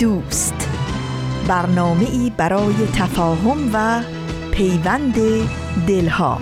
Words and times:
دوست. 0.00 0.54
برنامه 1.48 2.10
ای 2.10 2.32
برای 2.36 2.74
تفاهم 2.94 3.70
و 3.72 4.02
پیوند 4.50 5.14
دلها. 5.86 6.40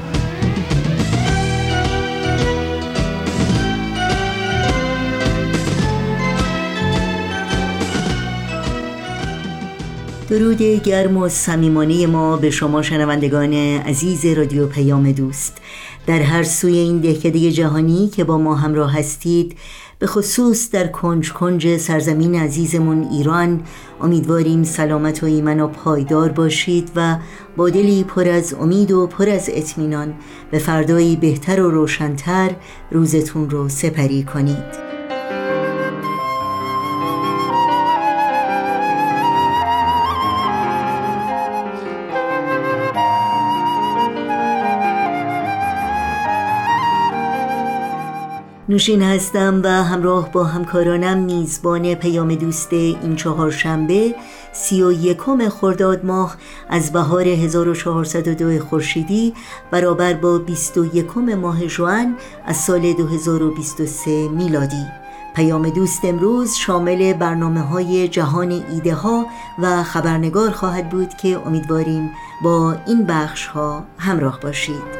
درود 10.30 10.62
گرم 10.62 11.16
و 11.16 11.28
صمیمانه 11.28 12.06
ما 12.06 12.36
به 12.36 12.50
شما 12.50 12.82
شنوندگان 12.82 13.54
عزیز 13.54 14.26
رادیو 14.26 14.66
پیام 14.66 15.12
دوست. 15.12 15.60
در 16.06 16.22
هر 16.22 16.42
سوی 16.42 16.78
این 16.78 16.98
دهکده 16.98 17.52
جهانی 17.52 18.08
که 18.08 18.24
با 18.24 18.38
ما 18.38 18.54
همراه 18.54 18.98
هستید 18.98 19.56
به 19.98 20.06
خصوص 20.06 20.70
در 20.70 20.86
کنج 20.86 21.32
کنج 21.32 21.76
سرزمین 21.76 22.34
عزیزمون 22.34 23.08
ایران 23.10 23.62
امیدواریم 24.00 24.64
سلامت 24.64 25.22
و 25.22 25.26
ایمن 25.26 25.60
و 25.60 25.68
پایدار 25.68 26.28
باشید 26.28 26.90
و 26.96 27.16
با 27.56 27.70
دلی 27.70 28.04
پر 28.04 28.28
از 28.28 28.54
امید 28.54 28.90
و 28.90 29.06
پر 29.06 29.28
از 29.28 29.50
اطمینان 29.52 30.14
به 30.50 30.58
فردایی 30.58 31.16
بهتر 31.16 31.60
و 31.60 31.70
روشنتر 31.70 32.50
روزتون 32.90 33.50
رو 33.50 33.68
سپری 33.68 34.22
کنید. 34.22 34.87
نوشین 48.70 49.02
هستم 49.02 49.60
و 49.64 49.68
همراه 49.68 50.32
با 50.32 50.44
همکارانم 50.44 51.18
میزبان 51.18 51.94
پیام 51.94 52.34
دوست 52.34 52.72
این 52.72 53.16
چهارشنبه 53.16 54.14
سی 54.52 54.82
و 54.82 54.92
یکم 54.92 55.48
خرداد 55.48 56.04
ماه 56.04 56.36
از 56.68 56.92
بهار 56.92 57.22
1402 57.22 58.58
خورشیدی 58.64 59.34
برابر 59.70 60.14
با 60.14 60.38
21 60.38 61.18
ماه 61.18 61.66
جوان 61.66 62.16
از 62.46 62.56
سال 62.56 62.92
2023 62.92 64.28
میلادی. 64.28 64.86
پیام 65.34 65.68
دوست 65.70 66.04
امروز 66.04 66.54
شامل 66.54 67.12
برنامه 67.12 67.60
های 67.60 68.08
جهان 68.08 68.50
ایده 68.50 68.94
ها 68.94 69.26
و 69.58 69.82
خبرنگار 69.82 70.50
خواهد 70.50 70.88
بود 70.88 71.14
که 71.14 71.46
امیدواریم 71.46 72.10
با 72.42 72.76
این 72.86 73.06
بخش 73.06 73.46
ها 73.46 73.84
همراه 73.98 74.40
باشید. 74.40 74.97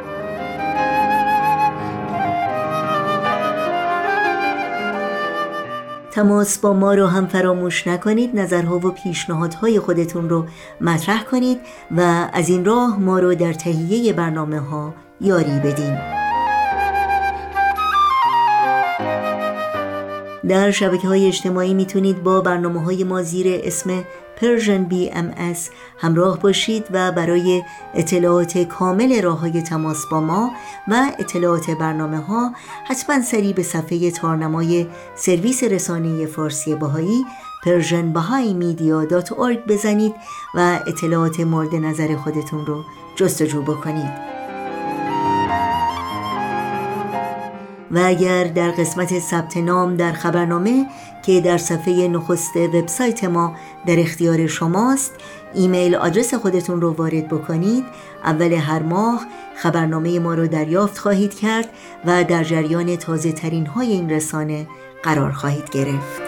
تماس 6.19 6.59
با 6.59 6.73
ما 6.73 6.95
رو 6.95 7.07
هم 7.07 7.27
فراموش 7.27 7.87
نکنید 7.87 8.41
نظرها 8.41 8.77
و 8.77 8.91
پیشنهادهای 8.91 9.81
خودتون 9.81 10.29
رو 10.29 10.47
مطرح 10.81 11.25
کنید 11.25 11.61
و 11.97 12.29
از 12.33 12.49
این 12.49 12.65
راه 12.65 13.01
ما 13.01 13.19
رو 13.19 13.35
در 13.35 13.53
تهیه 13.53 14.13
برنامه 14.13 14.59
ها 14.59 14.95
یاری 15.21 15.59
بدین. 15.65 15.99
در 20.49 20.71
شبکه 20.71 21.09
های 21.09 21.27
اجتماعی 21.27 21.75
می‌تونید 21.75 22.23
با 22.23 22.41
برنامه 22.41 22.83
های 22.83 23.05
ما 23.05 23.23
زیر 23.23 23.61
اسم 23.65 24.05
ام 25.13 25.35
اس. 25.37 25.71
همراه 25.99 26.39
باشید 26.41 26.85
و 26.91 27.13
برای 27.13 27.63
اطلاعات 27.95 28.59
کامل 28.59 29.23
راه 29.23 29.41
های 29.41 29.63
تماس 29.63 30.07
با 30.11 30.21
ما 30.21 30.51
و 30.89 31.13
اطلاعات 31.19 31.71
برنامه 31.71 32.19
ها 32.19 32.53
حتما 32.87 33.23
سری 33.23 33.53
به 33.53 33.63
صفحه 33.63 34.11
تارنمای 34.11 34.87
سرویس 35.17 35.65
رسانه 35.65 36.27
فارسی 36.27 36.75
باهایی 36.75 37.25
Persian 37.65 38.13
بزنید 39.67 40.15
و 40.55 40.81
اطلاعات 40.87 41.41
مورد 41.41 41.75
نظر 41.75 42.17
خودتون 42.17 42.67
رو 42.67 42.85
جستجو 43.17 43.63
بکنید. 43.63 44.38
و 47.91 48.03
اگر 48.05 48.45
در 48.45 48.71
قسمت 48.71 49.19
ثبت 49.19 49.57
نام 49.57 49.97
در 49.97 50.13
خبرنامه 50.13 50.87
که 51.23 51.41
در 51.41 51.59
صفحه 51.59 52.09
نخست 52.09 52.57
وبسایت 52.57 53.25
ما 53.25 53.57
در 53.87 54.01
اختیار 54.01 54.47
شماست 54.47 55.13
email 55.55 55.95
address 55.95 56.35
خودتون 56.35 56.81
رو 56.81 56.93
وارد 56.93 57.29
بکنید. 57.29 57.85
اول 58.25 58.53
هر 58.53 58.83
ماه 58.83 59.27
خبرنامه 59.57 60.19
ما 60.19 60.35
رو 60.35 60.47
دریافت 60.47 60.99
خواهید 60.99 61.35
کرد 61.35 61.69
و 62.05 62.25
در 62.25 62.45
جریان 62.45 62.97
تازه 62.97 63.33
ترین 63.33 63.67
های 63.67 63.93
این 63.93 64.11
رسانه 64.11 64.67
قرار 65.03 65.33
خواهید 65.33 65.71
گرفت. 65.71 66.28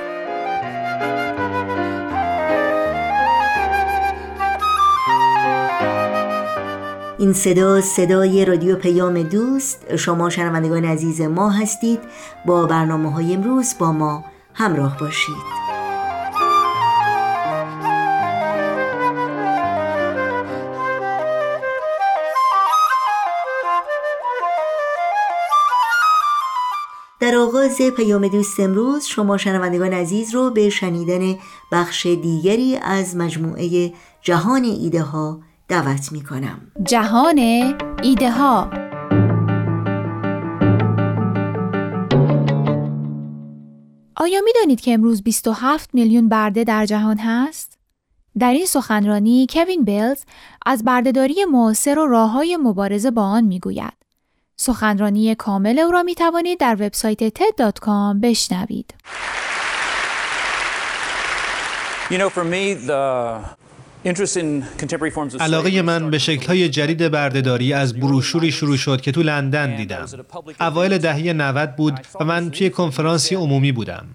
این 7.20 7.32
صدا 7.32 7.80
صدای 7.80 8.44
رادیو 8.44 8.76
پیام 8.76 9.22
دوست. 9.22 9.96
شما 9.96 10.30
شنوندگان 10.30 10.84
عزیز 10.84 11.20
ما 11.20 11.50
هستید. 11.50 12.00
با 12.46 12.66
برنامه 12.66 13.12
های 13.12 13.34
امروز 13.34 13.74
با 13.78 13.92
ما 13.92 14.24
همراه 14.54 14.98
باشید. 15.00 15.34
در 27.20 27.36
آغاز 27.36 27.78
پیام 27.96 28.28
دوست 28.28 28.60
امروز 28.60 29.04
شما 29.04 29.36
شنوندگان 29.36 29.92
عزیز 29.92 30.34
رو 30.34 30.50
به 30.50 30.70
شنیدن 30.70 31.38
بخش 31.72 32.06
دیگری 32.06 32.76
از 32.76 33.16
مجموعه 33.16 33.92
جهان 34.22 34.64
ایده 34.64 35.02
ها 35.02 35.40
دعوت 35.70 36.12
می 36.12 36.22
کنم 36.22 36.72
جهان 36.82 37.38
ایده 38.02 38.30
ها 38.30 38.70
آیا 44.16 44.40
می 44.44 44.52
دانید 44.54 44.80
که 44.80 44.94
امروز 44.94 45.22
27 45.22 45.94
میلیون 45.94 46.28
برده 46.28 46.64
در 46.64 46.86
جهان 46.86 47.18
هست؟ 47.18 47.78
در 48.38 48.52
این 48.52 48.66
سخنرانی 48.66 49.46
کوین 49.50 49.84
بیلز 49.84 50.22
از 50.66 50.84
بردهداری 50.84 51.44
معاصر 51.44 51.98
و 51.98 52.06
راه 52.06 52.30
های 52.30 52.56
مبارزه 52.56 53.10
با 53.10 53.22
آن 53.22 53.44
می 53.44 53.60
گوید. 53.60 53.92
سخنرانی 54.56 55.34
کامل 55.34 55.78
او 55.78 55.90
را 55.90 56.02
می 56.02 56.14
توانید 56.14 56.60
در 56.60 56.74
وبسایت 56.74 57.38
TED.com 57.38 58.20
بشنوید. 58.22 58.94
You 62.10 62.18
know, 62.18 62.28
for 62.28 62.44
me, 62.44 62.74
the 62.74 63.59
علاقه 65.40 65.82
من 65.82 66.10
به 66.10 66.18
شکل‌های 66.18 66.68
جدید 66.68 67.08
بردهداری 67.08 67.72
از 67.72 68.00
بروشوری 68.00 68.52
شروع 68.52 68.76
شد 68.76 69.00
که 69.00 69.12
تو 69.12 69.22
لندن 69.22 69.76
دیدم. 69.76 70.06
اوایل 70.60 70.98
دهه 70.98 71.32
90 71.32 71.76
بود 71.76 72.00
و 72.20 72.24
من 72.24 72.50
توی 72.50 72.70
کنفرانسی 72.70 73.34
عمومی 73.34 73.72
بودم. 73.72 74.06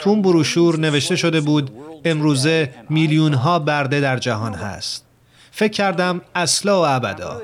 تو 0.00 0.10
اون 0.10 0.22
بروشور 0.22 0.78
نوشته 0.78 1.16
شده 1.16 1.40
بود 1.40 1.70
امروزه 2.04 2.70
میلیون 2.90 3.34
ها 3.34 3.58
برده 3.58 4.00
در 4.00 4.16
جهان 4.16 4.54
هست. 4.54 5.04
فکر 5.50 5.72
کردم 5.72 6.20
اصلا 6.34 6.82
و 6.82 6.86
ابدا. 6.86 7.42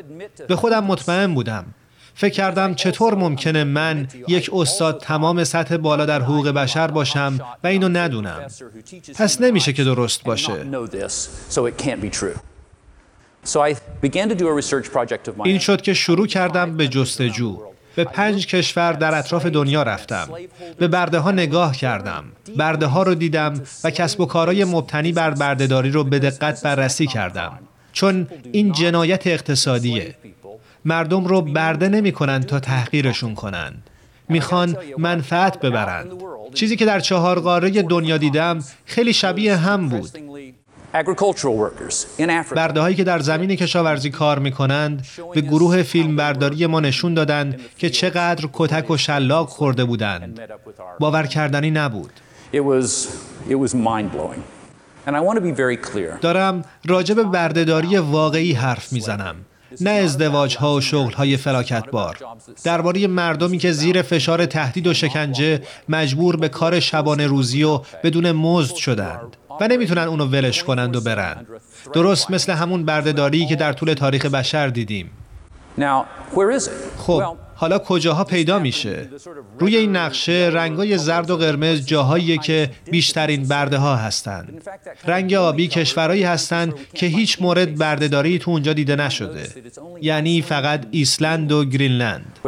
به 0.48 0.56
خودم 0.56 0.84
مطمئن 0.84 1.34
بودم. 1.34 1.64
فکر 2.14 2.34
کردم 2.34 2.74
چطور 2.74 3.14
ممکنه 3.14 3.64
من 3.64 4.08
یک 4.28 4.50
استاد 4.52 5.00
تمام 5.00 5.44
سطح 5.44 5.76
بالا 5.76 6.06
در 6.06 6.20
حقوق 6.22 6.48
بشر 6.48 6.86
باشم 6.86 7.40
و 7.64 7.66
اینو 7.66 7.88
ندونم. 7.88 8.40
پس 9.16 9.40
نمیشه 9.40 9.72
که 9.72 9.84
درست 9.84 10.24
باشه. 10.24 10.52
این 15.44 15.58
شد 15.58 15.80
که 15.80 15.94
شروع 15.94 16.26
کردم 16.26 16.76
به 16.76 16.88
جستجو. 16.88 17.58
به 17.96 18.04
پنج 18.04 18.46
کشور 18.46 18.92
در 18.92 19.18
اطراف 19.18 19.46
دنیا 19.46 19.82
رفتم. 19.82 20.28
به 20.78 20.88
برده 20.88 21.18
ها 21.18 21.30
نگاه 21.30 21.76
کردم. 21.76 22.24
برده 22.56 22.86
ها 22.86 23.02
رو 23.02 23.14
دیدم 23.14 23.62
و 23.84 23.90
کسب 23.90 24.20
و 24.20 24.26
کارهای 24.26 24.64
مبتنی 24.64 25.12
بر 25.12 25.30
بردهداری 25.30 25.90
رو 25.90 26.04
به 26.04 26.18
دقت 26.18 26.62
بررسی 26.62 27.06
کردم. 27.06 27.58
چون 27.92 28.26
این 28.52 28.72
جنایت 28.72 29.26
اقتصادیه. 29.26 30.14
مردم 30.84 31.24
رو 31.24 31.42
برده 31.42 31.88
نمی 31.88 32.12
کنند 32.12 32.46
تا 32.46 32.60
تحقیرشون 32.60 33.34
کنند 33.34 33.90
می‌خوان 34.28 34.76
منفعت 34.98 35.60
ببرند. 35.60 36.12
چیزی 36.54 36.76
که 36.76 36.84
در 36.84 37.00
چهار 37.00 37.40
قاره 37.40 37.82
دنیا 37.82 38.16
دیدم 38.16 38.64
خیلی 38.84 39.12
شبیه 39.12 39.56
هم 39.56 39.88
بود. 39.88 40.10
برده 42.54 42.80
هایی 42.80 42.96
که 42.96 43.04
در 43.04 43.18
زمین 43.18 43.56
کشاورزی 43.56 44.10
کار 44.10 44.38
می 44.38 44.50
کنند 44.50 45.06
به 45.34 45.40
گروه 45.40 45.82
فیلم 45.82 46.16
برداری 46.16 46.66
ما 46.66 46.80
نشون 46.80 47.14
دادند 47.14 47.60
که 47.78 47.90
چقدر 47.90 48.48
کتک 48.52 48.90
و 48.90 48.96
شلاق 48.96 49.48
خورده 49.48 49.84
بودند. 49.84 50.40
باور 51.00 51.26
کردنی 51.26 51.70
نبود. 51.70 52.10
دارم 56.20 56.64
راجع 56.86 57.14
به 57.14 57.24
بردهداری 57.24 57.98
واقعی 57.98 58.52
حرف 58.52 58.92
می‌زنم. 58.92 59.36
نه 59.80 59.90
ازدواج 59.90 60.56
ها 60.56 60.74
و 60.74 60.80
شغل 60.80 61.12
های 61.12 61.36
فلاکت 61.36 61.90
بار 61.90 62.16
درباره 62.64 63.06
مردمی 63.06 63.58
که 63.58 63.72
زیر 63.72 64.02
فشار 64.02 64.46
تهدید 64.46 64.86
و 64.86 64.94
شکنجه 64.94 65.62
مجبور 65.88 66.36
به 66.36 66.48
کار 66.48 66.80
شبانه 66.80 67.26
روزی 67.26 67.62
و 67.62 67.80
بدون 68.04 68.32
مزد 68.32 68.74
شدند 68.74 69.36
و 69.60 69.68
نمی‌تونن 69.68 70.02
اونو 70.02 70.26
ولش 70.26 70.62
کنند 70.62 70.96
و 70.96 71.00
برند. 71.00 71.46
درست 71.92 72.30
مثل 72.30 72.52
همون 72.52 72.84
بردهداری 72.84 73.46
که 73.46 73.56
در 73.56 73.72
طول 73.72 73.94
تاریخ 73.94 74.26
بشر 74.26 74.68
دیدیم. 74.68 75.10
خب 76.98 77.22
حالا 77.54 77.78
کجاها 77.78 78.24
پیدا 78.24 78.58
میشه؟ 78.58 79.08
روی 79.58 79.76
این 79.76 79.96
نقشه 79.96 80.50
رنگای 80.52 80.98
زرد 80.98 81.30
و 81.30 81.36
قرمز 81.36 81.86
جاهایی 81.86 82.38
که 82.38 82.70
بیشترین 82.90 83.42
برده 83.48 83.76
ها 83.76 83.96
هستند. 83.96 84.68
رنگ 85.06 85.34
آبی 85.34 85.68
کشورهایی 85.68 86.22
هستند 86.22 86.74
که 86.94 87.06
هیچ 87.06 87.42
مورد 87.42 87.78
بردهداری 87.78 88.38
تو 88.38 88.50
اونجا 88.50 88.72
دیده 88.72 88.96
نشده. 88.96 89.48
یعنی 90.00 90.42
فقط 90.42 90.86
ایسلند 90.90 91.52
و 91.52 91.64
گرینلند. 91.64 92.38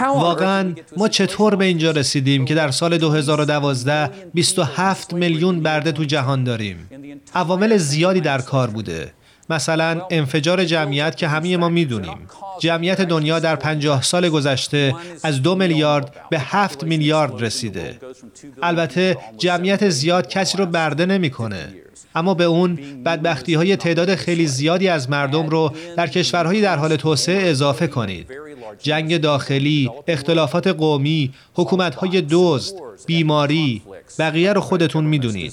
واقعا 0.00 0.74
ما 0.96 1.08
چطور 1.08 1.56
به 1.56 1.64
اینجا 1.64 1.90
رسیدیم 1.90 2.44
که 2.44 2.54
در 2.54 2.70
سال 2.70 2.98
2012 2.98 4.10
27 4.34 5.12
میلیون 5.14 5.60
برده 5.60 5.92
تو 5.92 6.04
جهان 6.04 6.44
داریم 6.44 6.88
عوامل 7.34 7.76
زیادی 7.76 8.20
در 8.20 8.40
کار 8.40 8.70
بوده 8.70 9.12
مثلا 9.50 10.02
انفجار 10.10 10.64
جمعیت 10.64 11.16
که 11.16 11.28
همه 11.28 11.56
ما 11.56 11.68
می‌دونیم. 11.68 12.28
جمعیت 12.60 13.00
دنیا 13.00 13.38
در 13.38 13.56
50 13.56 14.02
سال 14.02 14.28
گذشته 14.28 14.94
از 15.22 15.42
دو 15.42 15.54
میلیارد 15.54 16.14
به 16.30 16.38
هفت 16.38 16.84
میلیارد 16.84 17.42
رسیده. 17.42 17.98
البته 18.62 19.16
جمعیت 19.38 19.88
زیاد 19.88 20.28
کسی 20.28 20.58
رو 20.58 20.66
برده 20.66 21.06
نمی‌کنه. 21.06 21.74
اما 22.14 22.34
به 22.34 22.44
اون 22.44 22.78
بدبختی 23.04 23.54
های 23.54 23.76
تعداد 23.76 24.14
خیلی 24.14 24.46
زیادی 24.46 24.88
از 24.88 25.10
مردم 25.10 25.48
رو 25.48 25.72
در 25.96 26.06
کشورهایی 26.06 26.60
در 26.60 26.76
حال 26.76 26.96
توسعه 26.96 27.50
اضافه 27.50 27.86
کنید. 27.86 28.30
جنگ 28.78 29.20
داخلی، 29.20 29.90
اختلافات 30.06 30.66
قومی، 30.66 31.34
حکومت 31.54 31.94
های 31.94 32.20
بیماری، 33.06 33.82
بقیه 34.18 34.52
رو 34.52 34.60
خودتون 34.60 35.04
می‌دونید. 35.04 35.52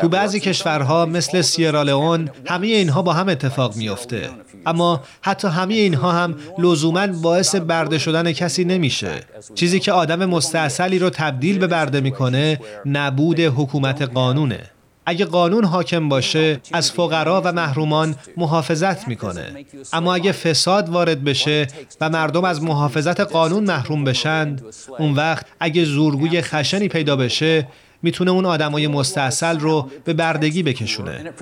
تو 0.00 0.08
بعضی 0.08 0.40
کشورها 0.40 1.06
مثل 1.06 1.40
سیرالئون 1.40 2.30
همه 2.46 2.66
اینها 2.66 3.02
با 3.02 3.12
هم 3.12 3.28
اتفاق 3.28 3.76
میافته. 3.76 4.30
اما 4.66 5.02
حتی 5.22 5.48
همه 5.48 5.74
اینها 5.74 6.12
هم 6.12 6.34
لزوما 6.58 7.06
باعث 7.06 7.54
برده 7.54 7.98
شدن 7.98 8.32
کسی 8.32 8.64
نمیشه. 8.64 9.10
چیزی 9.54 9.80
که 9.80 9.92
آدم 9.92 10.24
مستاصلی 10.24 10.98
رو 10.98 11.10
تبدیل 11.10 11.58
به 11.58 11.66
برده 11.66 12.00
می‌کنه 12.00 12.60
نبود 12.86 13.40
حکومت 13.40 14.02
قانونه. 14.02 14.60
اگه 15.06 15.24
قانون 15.24 15.64
حاکم 15.64 16.08
باشه 16.08 16.60
از 16.72 16.92
فقرا 16.92 17.42
و 17.44 17.52
محرومان 17.52 18.14
محافظت 18.36 19.08
می‌کنه. 19.08 19.64
اما 19.92 20.14
اگه 20.14 20.32
فساد 20.32 20.88
وارد 20.88 21.24
بشه 21.24 21.66
و 22.00 22.10
مردم 22.10 22.44
از 22.44 22.62
محافظت 22.62 23.20
قانون 23.20 23.64
محروم 23.64 24.04
بشند 24.04 24.62
اون 24.98 25.14
وقت 25.14 25.46
اگه 25.60 25.84
زورگوی 25.84 26.40
خشنی 26.42 26.88
پیدا 26.88 27.16
بشه 27.16 27.68
می‌تونه 28.02 28.30
اون 28.30 28.46
آدمای 28.46 28.86
مستاصل 28.86 29.60
رو 29.60 29.90
به 30.04 30.12
بردگی 30.12 30.62
بکشونه. 30.62 31.32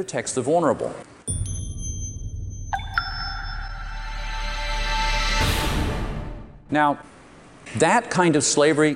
Now, 6.73 6.97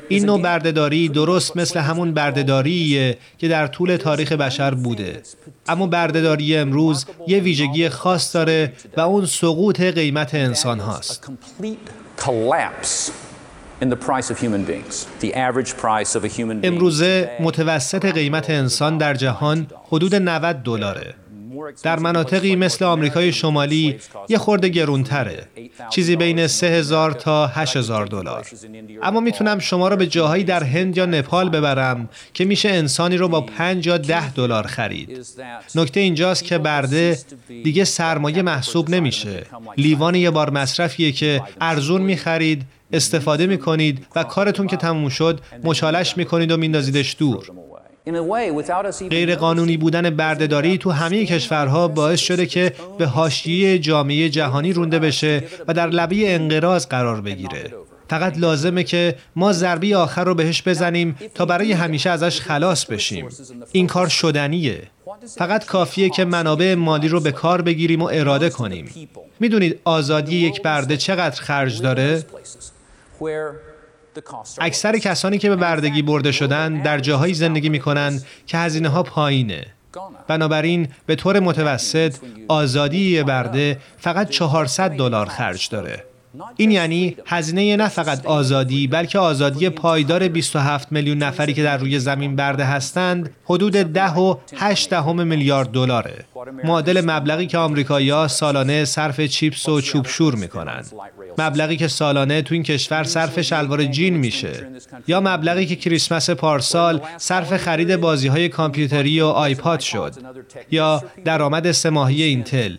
این 0.09 0.25
نوع 0.25 0.41
بردهداری 0.43 1.09
درست 1.09 1.57
مثل 1.57 1.81
همون 1.81 2.15
بردهداریه 2.15 3.19
که 3.39 3.49
در 3.49 3.67
طول 3.67 3.97
تاریخ 3.97 4.33
بشر 4.33 4.75
بوده. 4.75 5.23
اما 5.69 5.87
بردهداری 5.87 6.57
امروز 6.57 7.07
یه 7.27 7.39
ویژگی 7.39 7.89
خاص 7.89 8.37
داره 8.37 8.73
و 8.97 9.01
اون 9.01 9.27
سقوط 9.27 9.81
قیمت 9.81 10.35
انسان 10.35 10.81
هاست. 10.81 11.31
امروزه 16.65 17.31
متوسط 17.41 18.05
قیمت 18.05 18.51
انسان 18.51 18.99
در 18.99 19.15
جهان 19.15 19.67
حدود 19.89 20.15
90 20.15 20.57
دلاره. 20.63 21.15
در 21.83 21.99
مناطقی 21.99 22.57
مثل 22.57 22.85
آمریکای 22.85 23.33
شمالی 23.33 23.99
یه 24.29 24.39
خورده 24.39 24.69
گرونتره. 24.69 25.49
چیزی 25.91 26.17
بین 26.17 26.47
3000 26.47 27.13
تا 27.13 27.47
8000 27.47 28.07
دلار. 28.07 28.47
اما 29.03 29.21
می‌تونم 29.21 29.59
شما 29.59 29.89
رو 29.89 29.97
به 29.97 30.07
جاهایی 30.07 30.45
در 30.45 30.65
هند 30.65 30.97
یا 30.97 31.07
نپال 31.07 31.49
ببرم 31.49 32.09
که 32.35 32.45
میشه 32.45 32.69
انسانی 32.69 33.17
رو 33.17 33.29
با 33.29 33.41
5 33.41 33.87
یا 33.87 33.99
10 33.99 34.33
دلار 34.33 34.67
خرید. 34.67 35.27
نکته 35.75 36.01
اینجاست 36.01 36.45
که 36.45 36.59
برده 36.59 37.19
دیگه 37.49 37.85
سرمایه 37.85 38.43
محسوب 38.43 38.91
نمیشه. 38.91 39.43
لیوان 39.77 40.15
یه 40.15 40.31
بار 40.31 40.51
مصرفیه 40.51 41.13
که 41.13 41.43
ارزون 41.61 42.03
می‌خرید 42.03 42.63
استفاده 42.93 43.47
می‌کنید 43.47 44.07
و 44.17 44.23
کارتون 44.23 44.67
که 44.67 44.77
تموم 44.77 45.09
شد 45.09 45.41
مچالش 45.65 46.17
می‌کنید 46.17 46.53
و 46.53 46.57
میندازیدش 46.57 47.17
دور. 47.19 47.47
غیر 49.11 49.35
قانونی 49.35 49.77
بودن 49.77 50.11
بردهداری 50.11 50.79
تو 50.79 50.91
همه 50.91 51.27
کشورها 51.27 51.89
باعث 51.89 52.21
شده 52.21 52.47
که 52.47 52.73
به 52.99 53.07
حاشیه 53.07 53.79
جامعه 53.79 54.29
جهانی 54.29 54.73
رونده 54.73 54.99
بشه 54.99 55.43
و 55.69 55.75
در 55.75 55.87
لبه 55.87 56.35
انقراض 56.35 56.87
قرار 56.87 57.21
بگیره. 57.21 57.75
فقط 58.11 58.39
لازمه 58.39 58.85
که 58.85 59.17
ما 59.37 59.53
ضربی 59.53 59.95
آخر 59.95 60.25
رو 60.25 60.35
بهش 60.35 60.63
بزنیم 60.67 61.17
تا 61.35 61.45
برای 61.45 61.73
همیشه 61.73 62.11
ازش 62.11 62.41
خلاص 62.41 62.85
بشیم. 62.85 63.29
این 63.73 63.87
کار 63.87 64.09
شدنیه. 64.09 64.83
فقط 65.39 65.65
کافیه 65.65 66.11
که 66.11 66.25
منابع 66.25 66.75
مالی 66.75 67.09
رو 67.09 67.21
به 67.21 67.33
کار 67.33 67.63
بگیریم 67.63 68.03
و 68.03 68.09
اراده 68.13 68.51
کنیم. 68.51 69.09
می‌دونید 69.41 69.81
آزادی 69.85 70.37
یک 70.37 70.63
برده 70.63 70.97
چقدر 70.97 71.41
خرج 71.41 71.83
داره؟ 71.83 72.25
اکثر 74.61 74.99
کسانی 74.99 75.39
که 75.39 75.49
به 75.49 75.57
بردگی 75.57 76.03
برده 76.03 76.33
شدن 76.33 76.83
در 76.83 76.99
جاهایی 76.99 77.35
زندگی 77.35 77.69
می 77.69 77.79
کنند 77.79 78.25
که 78.47 78.59
هزینه 78.59 78.89
ها 78.89 79.03
پایینه. 79.03 79.67
بنابراین 80.29 80.89
به 81.07 81.15
طور 81.15 81.41
متوسط 81.41 82.17
آزادی 82.49 83.23
برده 83.23 83.79
فقط 83.99 84.31
400 84.31 84.91
دلار 84.91 85.27
خرج 85.27 85.69
داره. 85.69 86.05
این 86.57 86.71
یعنی 86.71 87.17
هزینه 87.27 87.77
نه 87.77 87.89
فقط 87.89 88.27
آزادی 88.27 88.87
بلکه 88.87 89.19
آزادی 89.19 89.69
پایدار 89.69 90.29
27 90.29 90.93
میلیون 90.93 91.19
نفری 91.19 91.55
که 91.55 91.63
در 91.63 91.77
روی 91.77 91.99
زمین 91.99 92.37
برده 92.37 92.65
هستند 92.65 93.31
حدود 93.45 93.73
10 93.73 94.13
و 94.13 94.37
8 94.57 94.91
دهم 94.91 95.27
میلیارد 95.27 95.69
دلاره. 95.69 96.25
معادل 96.65 97.01
مبلغی 97.11 97.47
که 97.47 97.59
آمریکایی‌ها 97.59 98.29
سالانه 98.29 98.85
صرف 98.85 99.21
چیپس 99.21 99.69
و 99.69 99.81
چوبشور 99.81 100.35
می‌کنند 100.35 100.93
مبلغی 101.39 101.77
که 101.77 101.89
سالانه 101.89 102.43
تو 102.43 102.55
این 102.55 102.63
کشور 102.63 103.05
صرف 103.05 103.41
شلوار 103.41 103.85
جین 103.85 104.17
میشه. 104.17 104.69
یا 105.07 105.21
مبلغی 105.21 105.67
که 105.67 105.77
کریسمس 105.77 106.31
پارسال 106.31 107.01
صرف 107.17 107.57
خرید 107.57 107.97
بازی 107.97 108.29
های 108.29 108.49
کامپیوتری 108.49 109.21
و 109.21 109.27
آیپاد 109.27 109.81
شد. 109.81 110.15
یا 110.71 111.05
درآمد 111.25 111.73
سه 111.73 111.97
اینتل 111.97 112.77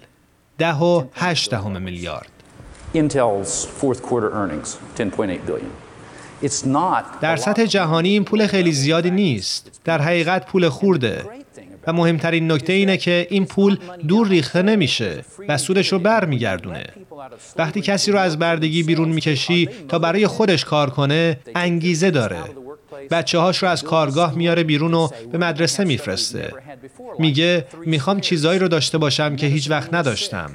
10 0.57 0.75
و 0.75 1.03
8 1.13 1.51
دهم 1.51 1.81
میلیارد. 1.81 2.36
Intel's 3.01 3.51
fourth 3.79 4.01
quarter 4.07 4.29
earnings, 4.41 4.69
10.8 4.97 5.45
billion. 5.47 5.71
در 7.21 7.35
سطح 7.35 7.65
جهانی 7.65 8.09
این 8.09 8.23
پول 8.23 8.47
خیلی 8.47 8.71
زیادی 8.71 9.11
نیست. 9.11 9.81
در 9.83 10.01
حقیقت 10.01 10.45
پول 10.45 10.69
خورده. 10.69 11.25
و 11.87 11.93
مهمترین 11.93 12.51
نکته 12.51 12.73
اینه 12.73 12.97
که 12.97 13.27
این 13.29 13.45
پول 13.45 13.77
دور 14.07 14.27
ریخته 14.27 14.61
نمیشه 14.61 15.25
و 15.47 15.57
سودش 15.57 15.91
رو 15.91 15.99
بر 15.99 16.25
میگردونه. 16.25 16.85
وقتی 17.57 17.81
کسی 17.81 18.11
رو 18.11 18.19
از 18.19 18.39
بردگی 18.39 18.83
بیرون 18.83 19.09
می‌کشی 19.09 19.69
تا 19.89 19.99
برای 19.99 20.27
خودش 20.27 20.65
کار 20.65 20.89
کنه 20.89 21.39
انگیزه 21.55 22.11
داره. 22.11 22.43
بچه 23.11 23.39
هاش 23.39 23.63
رو 23.63 23.69
از 23.69 23.83
کارگاه 23.83 24.35
میاره 24.35 24.63
بیرون 24.63 24.93
و 24.93 25.07
به 25.31 25.37
مدرسه 25.37 25.83
میفرسته. 25.83 26.53
میگه 27.19 27.65
می‌خوام 27.85 28.19
چیزایی 28.19 28.59
رو 28.59 28.67
داشته 28.67 28.97
باشم 28.97 29.35
که 29.35 29.47
هیچ 29.47 29.69
وقت 29.69 29.93
نداشتم. 29.93 30.51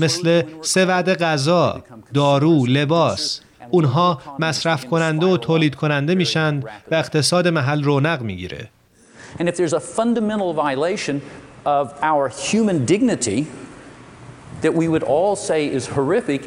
مثل 0.00 0.42
سه 0.62 0.86
وعده 0.86 1.14
غذا، 1.14 1.82
دارو، 2.14 2.66
لباس. 2.66 3.40
اونها 3.70 4.20
مصرف 4.38 4.86
کننده 4.86 5.26
و 5.26 5.36
تولید 5.36 5.74
کننده 5.74 6.14
میشن 6.14 6.62
و 6.90 6.94
اقتصاد 6.94 7.48
محل 7.48 7.82
رونق 7.82 8.22
می‌گیره. 8.22 8.68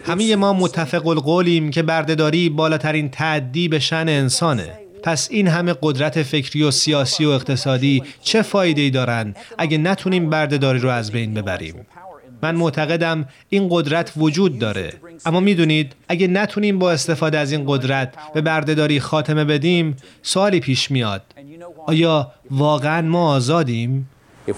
همه 0.05 0.35
ما 0.35 0.53
متفق 0.53 1.07
القولیم 1.07 1.71
که 1.71 1.83
بردهداری 1.83 2.49
بالاترین 2.49 3.09
تعدی 3.09 3.67
به 3.67 3.79
شن 3.79 4.05
انسانه. 4.09 4.79
پس 5.03 5.27
این 5.31 5.47
همه 5.47 5.75
قدرت 5.81 6.23
فکری 6.23 6.63
و 6.63 6.71
سیاسی 6.71 7.25
و 7.25 7.29
اقتصادی 7.29 8.03
چه 8.21 8.41
فایده 8.41 8.81
ای 8.81 8.89
دارن 8.89 9.35
اگه 9.57 9.77
نتونیم 9.77 10.29
بردهداری 10.29 10.79
رو 10.79 10.89
از 10.89 11.11
بین 11.11 11.33
ببریم؟ 11.33 11.85
من 12.41 12.56
معتقدم 12.56 13.25
این 13.50 13.67
قدرت 13.72 14.13
وجود 14.17 14.60
داره. 14.60 14.94
اما 15.25 15.39
می‌دونید 15.39 15.94
اگه 16.08 16.27
نتونیم 16.27 16.79
با 16.79 16.91
استفاده 16.91 17.38
از 17.38 17.51
این 17.51 17.63
قدرت 17.67 18.13
به 18.34 18.41
بردهداری 18.41 19.00
خاتمه 19.00 19.46
بدیم 19.46 19.96
سوالی 20.22 20.60
پیش 20.60 20.91
میاد. 20.91 21.22
آیا 21.88 22.32
واقعا 22.51 23.01
ما 23.01 23.36
آزادیم؟ 23.36 24.10
If 24.48 24.53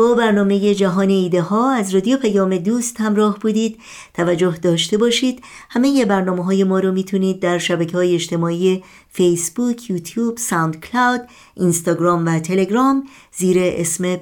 با 0.00 0.14
برنامه 0.14 0.74
جهان 0.74 1.08
ایده 1.08 1.42
ها 1.42 1.72
از 1.72 1.94
رادیو 1.94 2.16
پیام 2.16 2.56
دوست 2.56 3.00
همراه 3.00 3.38
بودید. 3.38 3.78
توجه 4.14 4.56
داشته 4.62 4.98
باشید. 4.98 5.42
همه 5.70 6.04
برنامه 6.04 6.44
های 6.44 6.64
ما 6.64 6.78
رو 6.78 6.92
می‌تونید 6.92 7.40
در 7.40 7.58
شبکه 7.58 7.96
های 7.96 8.14
اجتماعی 8.14 8.82
فیسبوک، 9.08 9.90
یوتیوب، 9.90 10.38
ساوند 10.38 10.80
کلاود، 10.80 11.20
اینستاگرام 11.54 12.26
و 12.26 12.38
تلگرام 12.38 13.04
زیر 13.36 13.56
اسم 13.60 14.18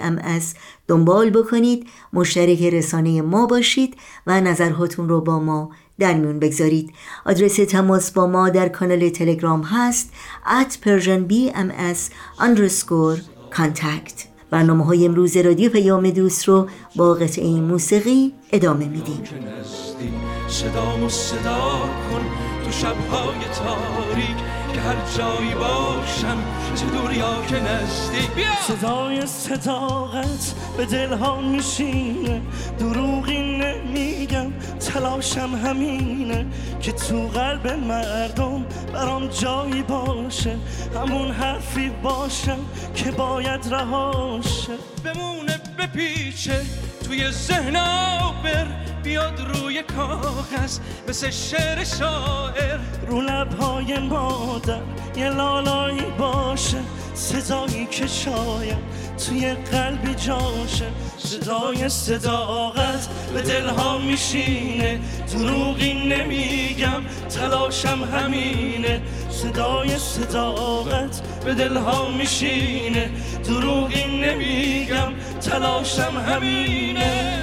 ام 0.00 0.18
از 0.18 0.54
دنبال 0.88 1.30
بکنید. 1.30 1.86
مشترک 2.12 2.62
رسانه 2.62 3.22
ما 3.22 3.46
باشید 3.46 3.96
و 4.26 4.40
نظرهاتون 4.40 5.08
رو 5.08 5.20
با 5.20 5.38
ما 5.38 5.70
در 5.98 6.14
میون 6.14 6.38
بگذارید. 6.38 6.92
آدرس 7.26 7.56
تماس 7.56 8.10
با 8.10 8.26
ما 8.26 8.48
در 8.48 8.68
کانال 8.68 9.08
تلگرام 9.08 9.62
هست. 9.62 10.12
at 10.46 10.72
persianbms 10.86 12.10
underscore 12.40 13.20
contact. 13.58 14.31
برنامه 14.52 14.84
های 14.84 15.06
امروز 15.06 15.36
رادیو 15.36 15.70
پیام 15.70 16.10
دوست 16.10 16.48
رو 16.48 16.68
با 16.96 17.14
قطعه 17.14 17.60
موسیقی 17.60 18.32
ادامه 18.52 18.84
میدیم. 18.84 19.22
صدا 20.48 21.08
صدا 21.08 21.80
کن 22.10 22.22
تو 22.64 22.70
شبهای 22.70 23.38
تاریک 23.54 24.36
که 24.74 24.80
هر 24.80 24.96
جایی 25.18 25.54
باشم 25.54 26.38
چه 26.74 26.86
دور 26.86 27.12
یا 27.12 27.46
که 27.48 27.56
نزدیک. 27.56 28.30
صدای 28.68 29.26
صداقت 29.26 30.54
به 30.76 30.84
دلها 30.84 31.40
میشینه 31.40 32.42
دروغی 32.78 33.58
نمیگم 33.58 34.52
تلاشم 34.80 35.50
همینه 35.64 36.46
که 36.80 36.92
تو 36.92 37.28
قلب 37.28 37.66
مردم 37.68 38.64
برام 38.92 39.26
جایی 39.26 39.82
باشه 39.82 40.56
همون 40.94 41.30
حرفی 41.30 41.88
باشم 42.02 42.58
که 42.94 43.10
باید 43.10 43.68
رهاشه. 43.70 44.72
بمونه 45.04 45.60
بپیچه 45.78 46.60
توی 47.04 47.30
ذهن 47.30 47.72
بر 48.44 48.66
بیاد 49.02 49.40
روی 49.54 49.82
کاغذ 49.82 50.78
مثل 51.08 51.30
شعر 51.30 51.84
شاعر. 51.84 52.78
رو 53.08 53.20
لبهای 53.20 53.98
مادر 53.98 54.80
یه 55.16 55.28
لالایی 55.28 56.02
باشه 56.18 56.78
صدایی 57.14 57.86
که 57.86 58.06
شاید 58.06 58.78
توی 59.26 59.54
قلبی 59.54 60.14
جاشه. 60.14 60.86
صدای 61.18 61.88
صداقت 61.88 63.08
به 63.34 63.42
دلها 63.42 63.98
میشینه 63.98 65.00
دروغی 65.32 65.94
نمیگم 65.94 67.02
تلاشم 67.28 68.04
همینه. 68.12 69.02
صدای 69.30 69.98
صداقت 69.98 71.22
به 71.44 71.54
دلها 71.54 72.08
میشینه 72.08 73.10
دروغی 73.44 74.04
نمیگم 74.04 75.12
تلاشم 75.40 76.24
همینه. 76.28 77.42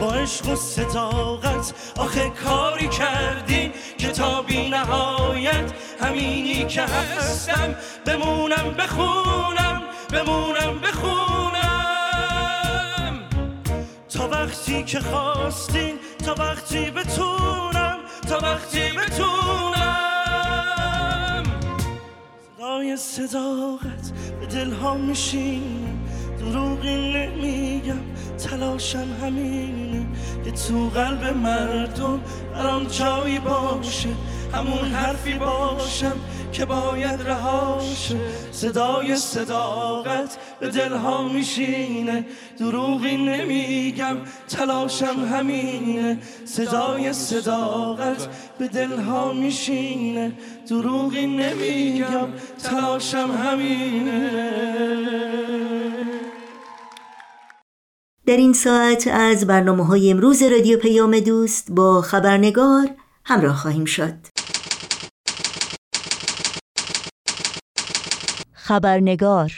با 0.00 0.12
عشق 0.12 0.48
و 0.48 0.56
صداقت. 0.56 1.74
آخه 1.96 2.30
کاری 2.30 2.88
کردی 2.88 3.72
کتابی 3.98 4.68
نهایت 4.68 5.72
همینی 6.00 6.64
که 6.64 6.82
هستم. 6.82 7.74
بمونم 8.06 8.74
بخونم 8.78 9.82
بمونم 10.12 10.78
بخونم. 10.80 11.58
تا 14.08 14.28
وقتی 14.28 14.84
که 14.84 15.00
خواستین 15.00 15.98
تا 16.26 16.34
وقتی 16.34 16.90
بتونم 16.90 17.98
تا 18.28 18.38
وقتی 18.38 18.92
بتونم. 18.92 19.48
صدای 22.56 22.96
صداقت 22.96 24.12
به 24.40 24.46
دلها 24.46 24.94
میشینم 24.94 26.07
دروغی 26.52 27.12
نمیگم 27.12 28.00
تلاشم 28.38 29.06
همینه 29.22 30.06
که 30.44 30.50
تو 30.50 30.88
قلب 30.88 31.24
مردم 31.24 32.20
برام 32.54 32.84
جایی 32.84 33.38
باشه 33.38 34.08
همون 34.52 34.92
حرفی 34.92 35.34
باشم 35.34 36.16
که 36.52 36.64
باید 36.64 37.22
رهاشه. 37.22 38.16
صدای 38.52 39.16
صداقت 39.16 40.38
به 40.60 40.68
دلها 40.68 41.28
میشینه 41.28 42.24
دروغی 42.58 43.16
نمیگم 43.16 44.16
تلاشم 44.48 45.24
همینه. 45.32 46.18
صدای 46.44 47.12
صداقت 47.12 48.28
به 48.58 48.68
دلها 48.68 49.32
میشینه 49.32 50.32
دروغی 50.68 51.26
نمیگم 51.26 52.28
تلاشم 52.62 53.30
همینه. 53.44 54.30
در 58.28 58.36
این 58.36 58.52
ساعت 58.52 59.08
از 59.12 59.46
برنامه 59.46 59.86
های 59.86 60.10
امروز 60.10 60.42
رادیو 60.42 60.78
پیام 60.78 61.20
دوست 61.20 61.72
با 61.72 62.02
خبرنگار 62.02 62.88
همراه 63.24 63.56
خواهیم 63.56 63.84
شد. 63.84 64.14
خبرنگار 68.52 69.52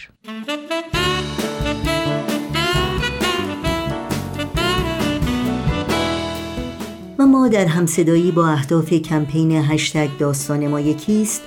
و 7.19 7.27
ما 7.27 7.49
در 7.49 7.67
همصدایی 7.67 8.33
با 8.33 8.49
اهداف 8.49 8.93
کمپین 8.93 9.53
هشتگ 9.53 10.09
داستان 10.19 10.69
ما 10.69 10.81
یکیست. 10.81 11.43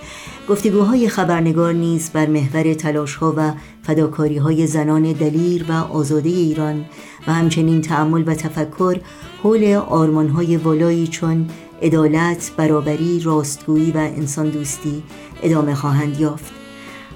گفتگوهای 0.50 1.10
خبرنگار 1.10 1.74
نیز 1.74 2.10
بر 2.10 2.26
محور 2.26 2.74
تلاشها 2.74 3.34
و 3.38 3.54
فداکاری 3.84 4.38
های 4.38 4.68
زنان 4.68 5.12
دلیر 5.12 5.66
و 5.70 5.72
آزاده 5.72 6.30
ایران 6.30 6.86
و 7.28 7.34
همچنین 7.34 7.82
تعمل 7.82 8.24
و 8.28 8.34
تفکر 8.36 9.00
حول 9.44 9.74
آرمان 9.74 10.30
های 10.30 10.58
والایی 10.58 11.08
چون 11.08 11.48
عدالت، 11.82 12.52
برابری، 12.58 13.20
راستگویی 13.20 13.92
و 13.92 13.98
انسان 13.98 14.50
دوستی 14.50 15.04
ادامه 15.44 15.76
خواهند 15.76 16.20
یافت. 16.20 16.54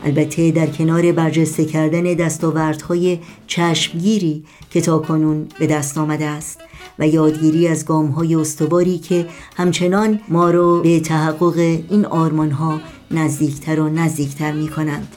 البته 0.05 0.51
در 0.51 0.67
کنار 0.67 1.12
برجسته 1.12 1.65
کردن 1.65 2.03
دستاوردهای 2.03 3.19
چشمگیری 3.48 4.43
که 4.69 4.81
تا 4.81 4.98
کنون 5.00 5.48
به 5.60 5.67
دست 5.67 5.98
آمده 5.98 6.25
است 6.25 6.60
و 7.00 7.07
یادگیری 7.07 7.67
از 7.67 7.86
های 7.88 8.36
استواری 8.36 8.98
که 8.98 9.25
همچنان 9.57 10.19
ما 10.29 10.50
رو 10.50 10.81
به 10.81 11.00
تحقق 11.00 11.57
این 11.89 12.05
ها 12.51 12.79
نزدیکتر 13.12 13.80
و 13.80 13.90
نزدیکتر 13.90 14.52
می 14.52 14.68
کنند. 14.68 15.08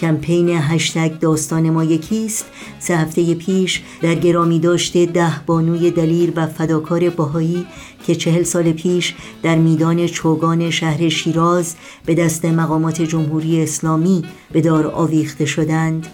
کمپین 0.00 0.48
هشتگ 0.48 1.18
داستان 1.18 1.70
ما 1.70 1.84
یکیست 1.84 2.46
سه 2.78 2.96
هفته 2.96 3.34
پیش 3.34 3.82
در 4.02 4.14
گرامی 4.14 4.58
داشته 4.58 5.06
ده 5.06 5.40
بانوی 5.46 5.90
دلیر 5.90 6.32
و 6.36 6.46
فداکار 6.46 7.10
باهایی 7.10 7.66
که 8.06 8.14
چهل 8.14 8.42
سال 8.42 8.72
پیش 8.72 9.14
در 9.42 9.56
میدان 9.56 10.06
چوگان 10.06 10.70
شهر 10.70 11.08
شیراز 11.08 11.74
به 12.06 12.14
دست 12.14 12.44
مقامات 12.44 13.02
جمهوری 13.02 13.62
اسلامی 13.62 14.24
به 14.52 14.60
دار 14.60 14.86
آویخته 14.86 15.44
شدند 15.44 16.06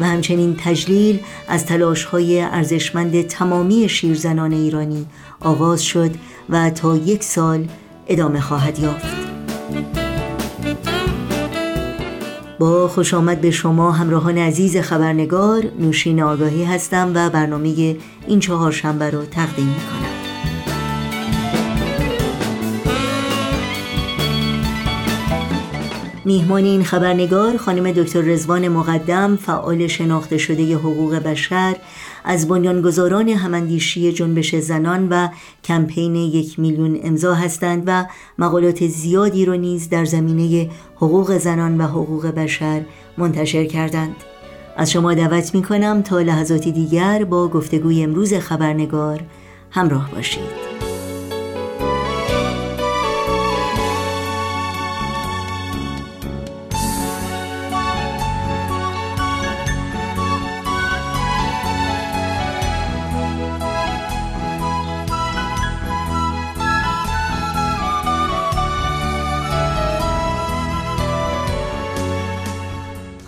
و 0.00 0.04
همچنین 0.04 0.56
تجلیل 0.64 1.18
از 1.48 1.66
تلاش 1.66 2.04
های 2.04 2.40
ارزشمند 2.40 3.22
تمامی 3.22 3.88
شیرزنان 3.88 4.52
ایرانی 4.52 5.06
آغاز 5.40 5.82
شد 5.82 6.10
و 6.48 6.70
تا 6.70 6.96
یک 6.96 7.24
سال 7.24 7.68
ادامه 8.08 8.40
خواهد 8.40 8.78
یافت. 8.78 10.05
با 12.58 12.88
خوش 12.88 13.14
آمد 13.14 13.40
به 13.40 13.50
شما 13.50 13.92
همراهان 13.92 14.38
عزیز 14.38 14.76
خبرنگار 14.76 15.64
نوشین 15.78 16.22
آگاهی 16.22 16.64
هستم 16.64 17.12
و 17.14 17.30
برنامه 17.30 17.96
این 18.26 18.40
چهار 18.40 18.72
شنبه 18.72 19.10
رو 19.10 19.24
تقدیم 19.24 19.66
می 19.66 19.74
کنم. 19.74 20.16
میهمان 26.24 26.64
این 26.64 26.84
خبرنگار 26.84 27.56
خانم 27.56 27.92
دکتر 27.92 28.20
رزوان 28.20 28.68
مقدم 28.68 29.36
فعال 29.36 29.86
شناخته 29.86 30.38
شده 30.38 30.74
حقوق 30.74 31.14
بشر 31.14 31.76
از 32.26 32.48
بنیانگذاران 32.48 33.28
هماندیشی 33.28 34.12
جنبش 34.12 34.54
زنان 34.54 35.08
و 35.08 35.28
کمپین 35.64 36.14
یک 36.14 36.58
میلیون 36.58 37.00
امضا 37.02 37.34
هستند 37.34 37.82
و 37.86 38.06
مقالات 38.38 38.86
زیادی 38.86 39.44
را 39.44 39.54
نیز 39.54 39.88
در 39.88 40.04
زمینه 40.04 40.70
حقوق 40.96 41.38
زنان 41.38 41.80
و 41.80 41.84
حقوق 41.84 42.26
بشر 42.26 42.82
منتشر 43.18 43.64
کردند. 43.64 44.16
از 44.76 44.92
شما 44.92 45.14
دعوت 45.14 45.54
می 45.54 45.62
کنم 45.62 46.02
تا 46.02 46.20
لحظاتی 46.20 46.72
دیگر 46.72 47.24
با 47.24 47.48
گفتگوی 47.48 48.02
امروز 48.02 48.34
خبرنگار 48.34 49.22
همراه 49.70 50.10
باشید. 50.10 50.65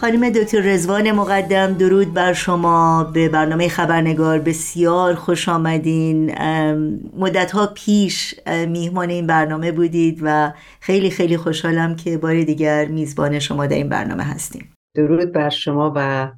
خانم 0.09 0.31
دکتر 0.31 0.61
رزوان 0.61 1.13
مقدم 1.13 1.75
درود 1.75 2.15
بر 2.15 2.33
شما. 2.33 3.05
به 3.15 3.29
برنامه 3.29 3.69
خبرنگار 3.69 4.39
بسیار 4.39 5.15
خوش 5.15 5.49
آمدین. 5.49 6.39
مدت 7.17 7.51
ها 7.51 7.67
پیش 7.67 8.35
میهمان 8.69 9.11
این 9.11 9.27
برنامه 9.27 9.73
بودید 9.73 10.21
و 10.23 10.53
خیلی 10.81 11.11
خیلی 11.11 11.37
خوشحالم 11.37 11.97
که 11.97 12.19
بار 12.19 12.43
دیگر 12.43 12.85
میزبان 12.85 13.39
شما 13.39 13.67
در 13.67 13.77
این 13.77 13.89
برنامه 13.89 14.23
هستیم. 14.23 14.73
درود 14.95 15.33
بر 15.33 15.49
شما 15.49 15.93
و 15.97 16.31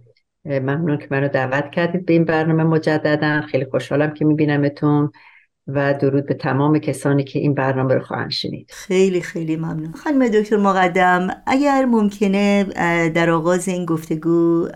ممنون 0.44 0.96
که 0.98 1.06
منو 1.10 1.28
دعوت 1.28 1.70
کردید 1.70 2.06
به 2.06 2.12
این 2.12 2.24
برنامه 2.24 2.64
مجددا. 2.64 3.40
خیلی 3.40 3.64
خوشحالم 3.64 4.14
که 4.14 4.24
میبینمتون. 4.24 5.10
و 5.66 5.94
درود 5.94 6.26
به 6.26 6.34
تمام 6.34 6.78
کسانی 6.78 7.24
که 7.24 7.38
این 7.38 7.54
برنامه 7.54 7.94
رو 7.94 8.00
خواهند 8.00 8.30
شنید. 8.30 8.70
خیلی 8.70 9.20
خیلی 9.20 9.56
ممنون. 9.56 9.92
خانم 9.92 10.28
دکتر 10.28 10.56
مقدم 10.56 11.28
اگر 11.46 11.84
ممکنه 11.84 12.64
در 13.08 13.30
آغاز 13.30 13.68
این 13.68 13.86
گفتگو 13.86 14.68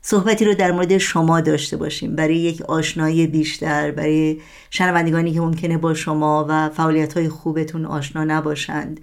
صحبتی 0.00 0.44
رو 0.44 0.54
در 0.54 0.72
مورد 0.72 0.98
شما 0.98 1.40
داشته 1.40 1.76
باشیم. 1.76 2.16
برای 2.16 2.36
یک 2.36 2.62
آشنایی 2.62 3.26
بیشتر 3.26 3.90
برای 3.90 4.40
شنوندگانی 4.70 5.32
که 5.32 5.40
ممکنه 5.40 5.78
با 5.78 5.94
شما 5.94 6.46
و 6.48 6.68
فعالیت 6.68 7.16
های 7.16 7.28
خوبتون 7.28 7.84
آشنا 7.86 8.24
نباشند. 8.24 9.00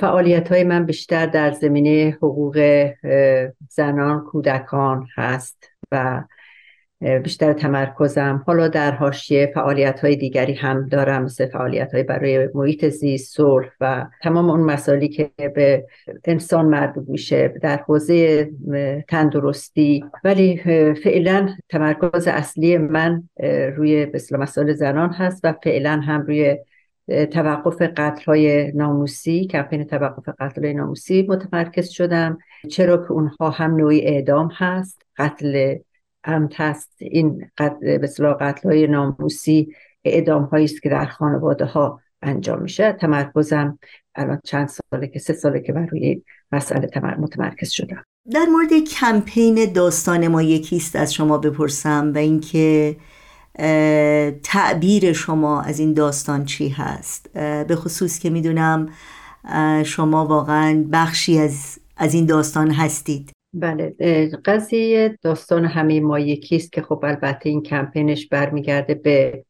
فعالیت 0.00 0.52
های 0.52 0.64
من 0.64 0.86
بیشتر 0.86 1.26
در 1.26 1.52
زمینه 1.52 2.16
حقوق 2.16 2.86
زنان 3.70 4.20
کودکان 4.20 5.06
هست 5.16 5.64
و 5.92 6.22
بیشتر 7.22 7.52
تمرکزم. 7.52 8.42
حالا 8.46 8.68
در 8.68 8.90
حاشیه 8.90 9.52
فعالیت 9.54 10.00
های 10.00 10.16
دیگری 10.16 10.54
هم 10.54 10.88
دارم 10.88 11.22
مثل 11.22 11.46
فعالیت 11.46 11.94
های 11.94 12.02
برای 12.02 12.48
محیط 12.54 12.88
زیست 12.88 13.36
صلح 13.36 13.68
و 13.80 14.06
تمام 14.22 14.50
اون 14.50 14.60
مسائلی 14.60 15.08
که 15.08 15.30
به 15.54 15.86
انسان 16.24 16.66
مربوط 16.66 17.08
میشه 17.08 17.54
در 17.62 17.76
حوزه 17.76 18.50
تندرستی. 19.08 20.04
ولی 20.24 20.56
فعلا 21.04 21.48
تمرکز 21.68 22.28
اصلی 22.28 22.78
من 22.78 23.22
روی 23.76 24.06
مسائل 24.30 24.72
زنان 24.72 25.10
هست 25.10 25.40
و 25.44 25.54
فعلا 25.64 26.00
هم 26.00 26.20
روی 26.20 26.56
توقف 27.30 27.82
قتل 27.82 28.24
های 28.24 28.72
ناموسی 28.72 29.46
کمپین 29.46 29.84
توقف 29.84 30.28
قتل 30.40 30.64
های 30.64 30.74
ناموسی 30.74 31.26
متمرکز 31.28 31.88
شدم. 31.88 32.38
چرا 32.70 32.96
که 32.96 33.12
اونها 33.12 33.50
هم 33.50 33.76
نوعی 33.76 34.06
اعدام 34.06 34.50
هست. 34.56 35.02
قتل 35.18 35.74
هم 36.24 36.48
هست. 36.56 36.90
این 36.98 37.50
قتل 37.58 37.98
قتل 38.40 38.68
های 38.68 38.86
ناموسی 38.86 39.72
اعدام 40.04 40.48
است 40.52 40.82
که 40.82 40.88
در 40.88 41.06
خانواده 41.06 41.64
ها 41.64 42.00
انجام 42.22 42.62
میشه. 42.62 42.92
تمرکزم 42.92 43.78
الان 44.14 44.40
چند 44.44 44.68
ساله 44.68 45.06
که 45.06 45.18
سه 45.18 45.32
ساله 45.32 45.60
که 45.60 45.72
بر 45.72 45.86
روی 45.86 46.22
مسئله 46.52 46.90
متمرکز 47.18 47.70
شدم. 47.70 48.04
در 48.30 48.46
مورد 48.52 48.84
کمپین 49.00 49.72
داستان 49.72 50.28
ما 50.28 50.42
یکیست 50.42 50.96
از 50.96 51.14
شما 51.14 51.38
بپرسم 51.38 52.12
و 52.14 52.18
اینکه 52.18 52.96
تعبیر 54.42 55.12
شما 55.12 55.62
از 55.62 55.78
این 55.78 55.92
داستان 55.92 56.44
چی 56.44 56.68
هست؟ 56.68 57.30
به 57.68 57.76
خصوص 57.76 58.18
که 58.18 58.30
می‌دونم 58.30 58.88
شما 59.84 60.26
واقعا 60.26 60.84
بخشی 60.92 61.38
از, 61.38 61.78
از 61.96 62.14
این 62.14 62.26
داستان 62.26 62.70
هستید. 62.70 63.33
بله 63.54 63.94
قضیه 64.44 65.18
داستان 65.22 65.64
همه 65.64 66.00
ما 66.00 66.18
یکیست 66.18 66.72
که 66.72 66.82
خب 66.82 67.00
البته 67.04 67.48
این 67.48 67.62
کمپینش 67.62 68.28
برمیگرده 68.28 68.94
به 68.94 69.44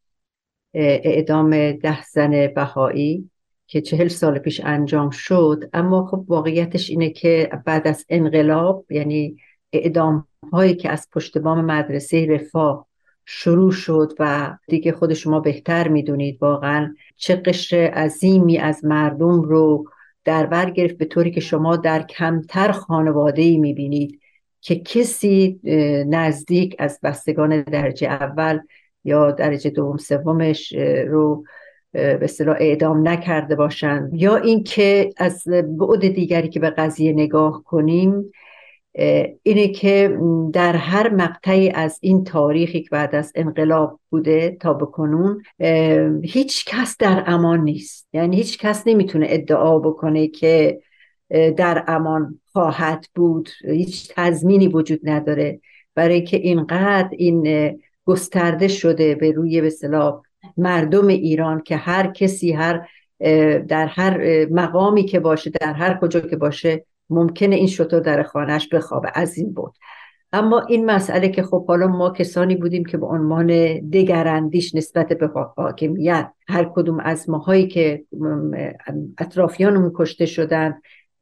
اعدام 0.75 1.73
ده 1.73 2.03
زن 2.05 2.47
بهایی 2.47 3.31
که 3.67 3.81
چهل 3.81 4.09
سال 4.09 4.38
پیش 4.38 4.61
انجام 4.64 5.11
شد. 5.11 5.64
اما 5.73 6.07
خب 6.07 6.25
واقعیتش 6.29 6.90
اینه 6.90 7.11
که 7.11 7.51
بعد 7.67 7.88
از 7.88 8.07
انقلاب 8.09 8.93
یعنی 8.93 9.37
اعدام 9.73 10.27
هایی 10.53 10.75
که 10.75 10.90
از 10.90 11.09
پشت 11.12 11.38
بام 11.38 11.64
مدرسه 11.64 12.27
رفاه 12.27 12.87
شروع 13.25 13.73
شد 13.73 14.12
و 14.19 14.57
دیگه 14.69 14.93
خود 14.93 15.14
شما 15.14 15.40
بهتر 15.40 15.88
می‌دونید 15.88 16.38
واقعا 16.43 16.95
چه 17.17 17.37
قشر 17.37 17.77
عظیمی 17.77 18.59
از 18.59 18.85
مردم 18.85 19.43
رو 19.43 19.85
در 20.25 20.47
بر 20.47 20.71
گرفت 20.71 20.99
به 20.99 21.05
طوری 21.05 21.31
که 21.31 21.41
شما 21.41 21.77
در 21.77 22.03
کمتر 22.03 22.73
خانواده 22.73 23.43
ای 23.43 23.57
می‌بینید 23.57 24.21
که 24.61 24.77
کسی 24.77 25.61
نزدیک 26.09 26.77
از 26.79 26.99
بستگان 27.03 27.63
درجه 27.63 28.07
اول 28.07 28.59
یا 29.05 29.31
درجه 29.31 29.71
دوم 29.71 29.97
سومش 29.97 30.73
رو 31.09 31.45
به 31.93 32.19
اصطلاح 32.23 32.57
اعدام 32.61 33.09
نکرده 33.09 33.57
باشند 33.57 34.15
یا 34.15 34.37
اینکه 34.37 35.11
از 35.17 35.43
بعد 35.79 36.09
دیگری 36.09 36.49
که 36.49 36.61
به 36.61 36.71
قضیه 36.71 37.13
نگاه 37.13 37.65
کنیم 37.65 38.33
اینه 39.43 39.69
که 39.69 40.19
در 40.53 40.77
هر 40.77 41.15
مقطعی 41.15 41.71
از 41.71 41.99
این 42.03 42.25
تاریخی 42.25 42.83
که 42.83 42.89
بعد 42.93 43.15
از 43.15 43.33
انقلاب 43.35 44.01
بوده 44.11 44.57
تا 44.61 44.73
بکنون 44.73 45.43
هیچ 46.23 46.65
کس 46.65 46.97
در 46.99 47.25
امان 47.27 47.61
نیست. 47.61 48.09
یعنی 48.13 48.37
هیچ 48.37 48.59
کس 48.59 48.83
نمی‌تونه 48.87 49.27
ادعا 49.29 49.79
بکنه 49.79 50.29
که 50.29 50.81
در 51.57 51.85
امان 51.87 52.41
خواهد 52.53 53.07
بود. 53.15 53.49
هیچ 53.65 54.13
تضمینی 54.17 54.69
وجود 54.69 55.01
نداره. 55.03 55.61
برای 55.95 56.23
که 56.23 56.37
اینقدر 56.37 57.09
این 57.13 57.71
گسترده 58.05 58.69
شده 58.69 59.15
به 59.15 59.33
روی 59.33 59.61
به 59.61 59.71
مردم 60.57 61.07
ایران 61.07 61.63
که 61.63 61.77
هر 61.77 62.07
کسی 62.07 62.53
هر 62.53 62.89
در 63.69 63.87
هر 63.87 64.47
مقامی 64.51 65.05
که 65.05 65.21
باشه 65.21 65.51
در 65.51 65.73
هر 65.73 65.99
کجا 66.01 66.21
که 66.21 66.37
باشه 66.37 66.85
ممکنه 67.11 67.57
این 67.57 67.67
شطور 67.67 68.01
در 68.01 68.23
خانهش 68.23 68.69
بخوابه. 68.69 69.11
از 69.14 69.38
این 69.38 69.55
بود. 69.55 69.75
اما 70.33 70.61
این 70.61 70.87
مسئله 70.87 71.29
که 71.29 71.43
خب 71.43 71.67
حالا 71.67 71.87
ما 71.87 72.11
کسانی 72.11 72.57
بودیم 72.57 72.85
که 72.85 72.97
به 72.99 73.07
عنوان 73.07 73.47
دگراندیش 73.90 74.75
نسبت 74.75 75.09
به 75.09 75.27
حاکمیت 75.57 76.33
هر 76.49 76.71
کدوم 76.75 77.01
از 77.01 77.31
ماهایی 77.31 77.69
که 77.69 78.05
اطرافیانمون 79.19 79.93
کشته 79.95 80.27
شدن 80.27 80.75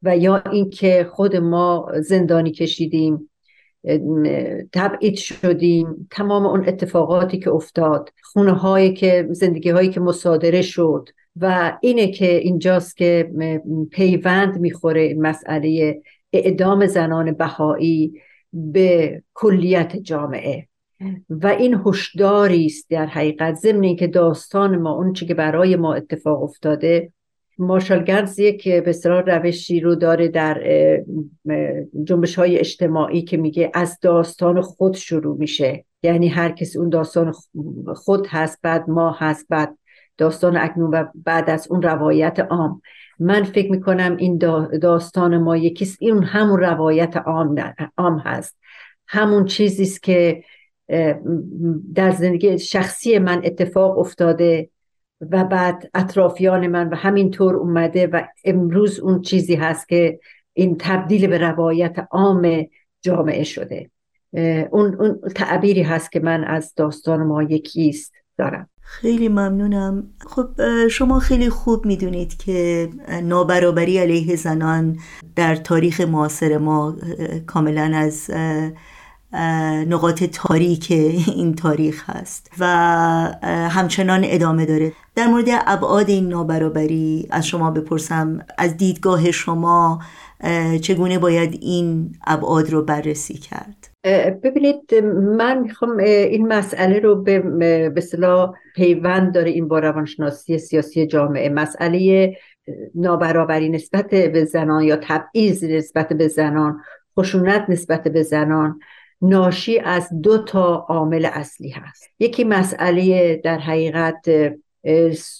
و 0.03 0.17
یا 0.17 0.43
اینکه 0.51 1.07
خود 1.11 1.35
ما 1.35 1.87
زندانی 2.01 2.51
کشیدیم 2.51 3.29
تبعید 4.73 5.15
شدیم 5.15 6.07
تمام 6.11 6.45
اون 6.45 6.67
اتفاقاتی 6.67 7.39
که 7.39 7.49
افتاد 7.49 8.09
خونه 8.23 8.51
هایی 8.51 8.93
که 8.93 9.27
زندگی 9.31 9.69
هایی 9.69 9.89
که 9.89 9.99
مصادره 9.99 10.61
شد 10.61 11.09
و 11.35 11.77
اینه 11.81 12.07
که 12.07 12.35
اینجاست 12.35 12.97
که 12.97 13.31
پیوند 13.91 14.59
می‌خوره 14.59 15.13
مسئله 15.13 16.01
اعدام 16.33 16.85
زنان 16.85 17.31
بهایی 17.31 18.13
به 18.53 19.21
کلیت 19.33 19.95
جامعه. 19.95 20.67
و 21.29 21.47
این 21.47 21.81
هشداری 21.85 22.65
است 22.65 22.89
در 22.89 23.05
حقیقت. 23.05 23.55
ضمن 23.55 23.83
اینکه 23.83 24.07
داستان 24.07 24.77
ما 24.77 24.91
اون 24.91 25.13
چی 25.13 25.25
که 25.25 25.33
برای 25.33 25.75
ما 25.75 25.93
اتفاق 25.93 26.43
افتاده 26.43 27.11
مارشال 27.57 28.03
گنز 28.03 28.39
یک 28.39 28.67
بسیار 28.67 29.37
روشی 29.37 29.79
رو 29.79 29.95
داره 29.95 30.27
در 30.27 30.63
جنبش 32.03 32.35
های 32.35 32.59
اجتماعی 32.59 33.21
که 33.21 33.37
میگه 33.37 33.71
از 33.73 33.99
داستان 34.01 34.61
خود 34.61 34.95
شروع 34.95 35.37
میشه. 35.37 35.85
یعنی 36.03 36.27
هر 36.27 36.51
کسی 36.51 36.79
اون 36.79 36.89
داستان 36.89 37.33
خود 37.95 38.27
هست 38.29 38.59
بعد 38.61 38.89
ما 38.89 39.15
هست 39.17 39.45
بعد 39.49 39.77
داستان 40.17 40.57
اکنون 40.57 40.89
و 40.89 41.05
بعد 41.15 41.49
از 41.49 41.67
اون 41.71 41.81
روایت 41.81 42.39
عام. 42.39 42.81
من 43.19 43.43
فکر 43.43 43.71
می‌کنم 43.71 44.15
این 44.17 44.37
داستان 44.81 45.37
ما 45.37 45.57
یکیست 45.57 45.97
این 45.99 46.23
همون 46.23 46.59
روایت 46.59 47.17
عام, 47.17 47.73
عام 47.97 48.17
هست. 48.17 48.57
همون 49.07 49.45
چیزی 49.45 49.83
است 49.83 50.03
که 50.03 50.43
در 51.95 52.11
زندگی 52.11 52.59
شخصی 52.59 53.19
من 53.19 53.41
اتفاق 53.43 53.97
افتاده 53.97 54.69
و 55.31 55.43
بعد 55.43 55.89
اطرافیان 55.93 56.67
من 56.67 56.89
و 56.89 56.95
همینطور 56.95 57.55
اومده 57.55 58.07
و 58.07 58.23
امروز 58.45 58.99
اون 58.99 59.21
چیزی 59.21 59.55
هست 59.55 59.89
که 59.89 60.19
این 60.53 60.75
تبدیل 60.79 61.27
به 61.27 61.37
روایت 61.37 62.07
عام 62.11 62.67
جامعه 63.01 63.43
شده. 63.43 63.89
اون, 64.71 64.95
اون 64.95 65.19
تعبیری 65.35 65.81
هست 65.81 66.11
که 66.11 66.19
من 66.19 66.43
از 66.43 66.73
داستان 66.75 67.23
ما 67.23 67.43
یکیست 67.43 68.13
دارم. 68.37 68.69
خیلی 68.83 69.29
ممنونم. 69.29 70.03
خب 70.27 70.47
شما 70.87 71.19
خیلی 71.19 71.49
خوب 71.49 71.85
می‌دونید 71.85 72.37
که 72.37 72.89
نابرابری 73.23 73.97
علیه 73.97 74.35
زنان 74.35 74.97
در 75.35 75.55
تاریخ 75.55 76.01
معاصر 76.01 76.57
ما 76.57 76.95
کاملا 77.47 77.91
از 77.95 78.31
نقاط 79.87 80.23
تاریک 80.23 80.87
این 80.91 81.55
تاریخ 81.55 82.09
هست 82.09 82.51
و 82.59 82.65
همچنان 83.69 84.21
ادامه 84.25 84.65
داره. 84.65 84.93
در 85.15 85.27
مورد 85.27 85.45
ابعاد 85.49 86.09
این 86.09 86.29
نابرابری 86.29 87.27
از 87.31 87.47
شما 87.47 87.71
بپرسم 87.71 88.39
از 88.57 88.77
دیدگاه 88.77 89.31
شما 89.31 89.99
چگونه 90.81 91.19
باید 91.19 91.59
این 91.61 92.15
ابعاد 92.27 92.69
رو 92.69 92.81
بررسی 92.81 93.33
کرد؟ 93.33 93.82
ببینید 94.43 94.95
من 95.37 95.59
می‌خوام 95.59 95.97
این 95.97 96.47
مسئله 96.47 96.99
رو 96.99 97.15
به 97.95 98.01
صلاح 98.01 98.53
پیوند 98.75 99.33
داره 99.33 99.51
این 99.51 99.67
با 99.67 99.79
روانشناسی 99.79 100.57
سیاسی 100.57 101.07
جامعه. 101.07 101.49
مسئله 101.49 102.33
نابرابری 102.95 103.69
نسبت 103.69 104.09
به 104.09 104.45
زنان 104.45 104.83
یا 104.83 104.95
تبعیض 104.95 105.63
نسبت 105.63 106.13
به 106.13 106.27
زنان 106.27 106.81
خشونت 107.19 107.65
نسبت 107.69 108.07
به 108.07 108.23
زنان 108.23 108.79
ناشی 109.21 109.79
از 109.79 110.09
دو 110.21 110.43
تا 110.43 110.75
عامل 110.75 111.27
اصلی 111.33 111.69
هست. 111.69 112.03
یکی 112.19 112.43
مسئله 112.43 113.35
در 113.43 113.57
حقیقت 113.57 114.25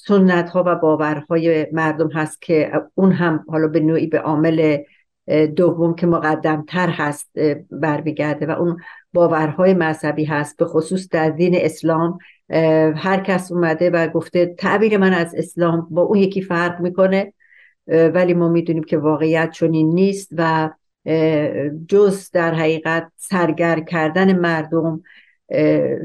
سنت 0.08 0.50
ها 0.50 0.64
و 0.68 0.76
باورهای 0.76 1.68
مردم 1.72 2.12
هست 2.12 2.42
که 2.42 2.72
اون 2.96 3.12
هم 3.12 3.46
حالا 3.50 3.68
به 3.68 3.80
نوعی 3.80 4.08
به 4.08 4.20
عامل 4.20 4.78
دوم 5.56 5.96
که 5.96 6.08
مقدمتر 6.08 6.90
هست 6.90 7.32
برمیگرده 7.72 8.46
و 8.46 8.52
اون 8.52 8.78
باورهای 9.14 9.74
مذهبی 9.74 10.26
هست 10.26 10.58
به 10.58 10.66
خصوص 10.66 11.10
در 11.10 11.30
دین 11.30 11.56
اسلام. 11.56 12.18
هر 12.96 13.24
کس 13.26 13.52
اومده 13.52 13.90
و 13.90 14.08
گفته 14.08 14.46
تعبیر 14.46 14.98
من 14.98 15.14
از 15.14 15.36
اسلام 15.36 15.88
با 15.92 16.02
اون 16.02 16.18
یکی 16.18 16.42
فرق 16.42 16.82
می‌کنه 16.82 17.34
ولی 17.88 18.34
ما 18.34 18.50
می‌دونیم 18.50 18.84
که 18.84 18.98
واقعیت 18.98 19.52
چنین 19.52 19.94
نیست 19.94 20.30
و 20.38 20.70
جز 21.88 22.32
در 22.32 22.54
حقیقت 22.54 23.12
سرگر 23.18 23.80
کردن 23.80 24.40
مردم 24.40 25.04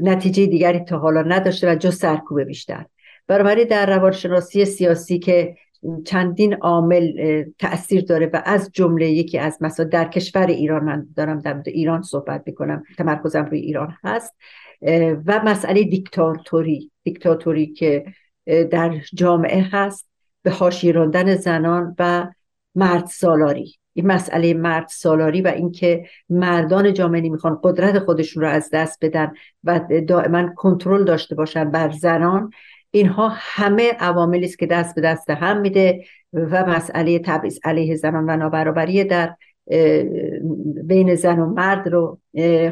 نتیجه 0.01 0.45
دیگری 0.45 0.79
تا 0.79 0.97
حالا 0.97 1.21
نداشته 1.21 1.71
و 1.71 1.75
جز 1.75 1.95
سرکوب 1.95 2.41
بیشتر. 2.41 2.85
بنابراین 3.27 3.67
در 3.67 3.95
روانشناسی 3.95 4.65
سیاسی 4.65 5.19
که 5.19 5.55
چندین 6.05 6.53
عامل 6.53 7.11
تاثیر 7.59 8.05
داره 8.05 8.29
و 8.33 8.41
از 8.45 8.69
جمله 8.73 9.09
یکی 9.09 9.37
از 9.37 9.57
مثلا 9.61 9.85
در 9.85 10.05
کشور 10.05 10.47
ایران 10.47 10.83
من 10.83 11.07
دارم 11.15 11.39
در 11.39 11.61
ایران 11.65 12.01
صحبت 12.01 12.43
می‌کنم 12.45 12.83
تمرکزم 12.97 13.45
روی 13.45 13.59
ایران 13.59 13.93
هست 14.03 14.35
و 15.25 15.41
مسئله 15.45 15.83
دیکتاتوری 15.83 16.91
دیکتاتوری 17.03 17.67
که 17.67 18.05
در 18.71 18.95
جامعه 19.13 19.67
هست 19.71 20.09
به 20.43 20.51
حاشیه 20.51 20.91
راندن 20.91 21.35
زنان 21.35 21.95
و 21.99 22.27
مرد 22.75 23.05
سالاری. 23.05 23.75
این 23.93 24.07
مسئله 24.07 24.53
مرد 24.53 24.87
سالاری 24.87 25.41
و 25.41 25.47
اینکه 25.47 26.05
مردان 26.29 26.93
جامعه 26.93 27.21
نمی‌خوان 27.21 27.59
قدرت 27.63 27.99
خودشون 27.99 28.43
رو 28.43 28.49
از 28.49 28.69
دست 28.73 28.97
بدن 29.01 29.31
و 29.63 29.79
دائما 30.07 30.49
کنترل 30.55 31.03
داشته 31.03 31.35
باشن 31.35 31.71
بر 31.71 31.91
زنان 31.91 32.51
اینها 32.91 33.31
همه 33.33 33.91
عواملی 33.99 34.45
است 34.45 34.59
که 34.59 34.65
دست 34.65 34.95
به 34.95 35.01
دست 35.01 35.29
هم 35.29 35.61
میده 35.61 36.03
و 36.33 36.65
مسئله 36.65 37.19
تبعیض 37.19 37.59
علیه 37.63 37.95
زنان 37.95 38.29
و 38.29 38.37
نابرابری 38.37 39.03
در 39.03 39.35
بین 40.83 41.15
زن 41.15 41.39
و 41.39 41.45
مرد 41.45 41.87
رو 41.87 42.19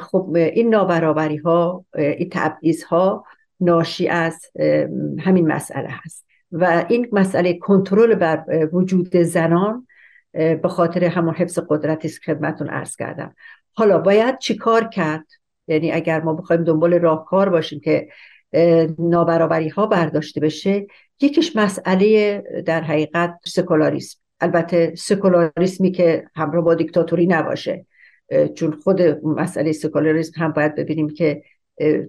خب 0.01 0.35
این 0.35 0.69
نابرابری 0.69 1.37
ها 1.37 1.85
این 1.95 2.29
تبعیض 2.31 2.83
ها 2.83 3.25
ناشی 3.59 4.07
از 4.07 4.45
همین 5.19 5.47
مسئله 5.47 5.89
هست. 5.91 6.25
و 6.51 6.85
این 6.89 7.07
مسئله 7.11 7.53
کنترل 7.53 8.15
بر 8.15 8.69
وجود 8.73 9.17
زنان 9.17 9.87
به 10.33 10.67
خاطر 10.69 11.03
همون 11.03 11.33
حفظ 11.33 11.59
قدرتی 11.69 12.09
که 12.09 12.15
خدمتون 12.25 12.69
عرض 12.69 12.95
کردم. 12.95 13.35
حالا 13.73 13.97
باید 13.97 14.37
چیکار 14.37 14.87
کرد؟ 14.87 15.25
یعنی 15.67 15.91
اگر 15.91 16.21
ما 16.21 16.33
بخوایم 16.33 16.63
دنبال 16.63 16.93
راهکار 16.93 17.49
باشیم 17.49 17.79
که 17.79 18.07
نابرابری 18.99 19.69
ها 19.69 19.85
برداشته 19.85 20.39
بشه 20.39 20.87
یکیش 21.21 21.55
مسئله 21.55 22.43
در 22.65 22.81
حقیقت 22.81 23.39
سکولاریسم. 23.45 24.19
البته 24.39 24.93
سکولاریسمی 24.95 25.91
که 25.91 26.27
همراه 26.35 26.63
با 26.63 26.75
دیکتاتوری 26.75 27.27
نباشه. 27.27 27.85
چون 28.55 28.71
خود 28.71 29.01
مسئله 29.23 29.71
سکولاریسم 29.71 30.41
هم 30.41 30.51
باید 30.51 30.75
ببینیم 30.75 31.09
که 31.09 31.43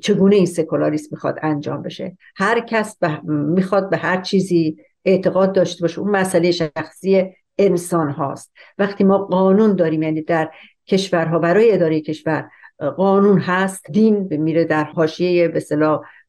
چگونه 0.01 0.37
این 0.37 0.47
سکولاریسم 0.47 1.09
می‌خواد 1.11 1.39
انجام 1.43 1.83
بشه. 1.83 2.17
هر 2.37 2.61
کس 2.61 2.97
می‌خواد 3.29 3.91
به 3.91 3.97
هر 3.97 4.21
چیزی 4.21 4.77
اعتقاد 5.05 5.53
داشته 5.53 5.83
باشه. 5.83 5.99
اون 5.99 6.11
مسئله 6.11 6.51
شخصی 6.51 7.33
انسان 7.59 8.11
هاست. 8.11 8.53
وقتی 8.79 9.05
ما 9.05 9.19
قانون 9.19 9.77
داریم 9.77 10.03
یعنی 10.03 10.23
در 10.23 10.51
کشورها 10.87 11.39
برای 11.39 11.73
اداره 11.73 12.01
کشور 12.01 12.49
قانون 12.97 13.39
هست 13.39 13.91
دین 13.91 14.29
میره 14.31 14.65
در 14.65 14.85
حاشیه 14.85 15.49
به 15.49 15.63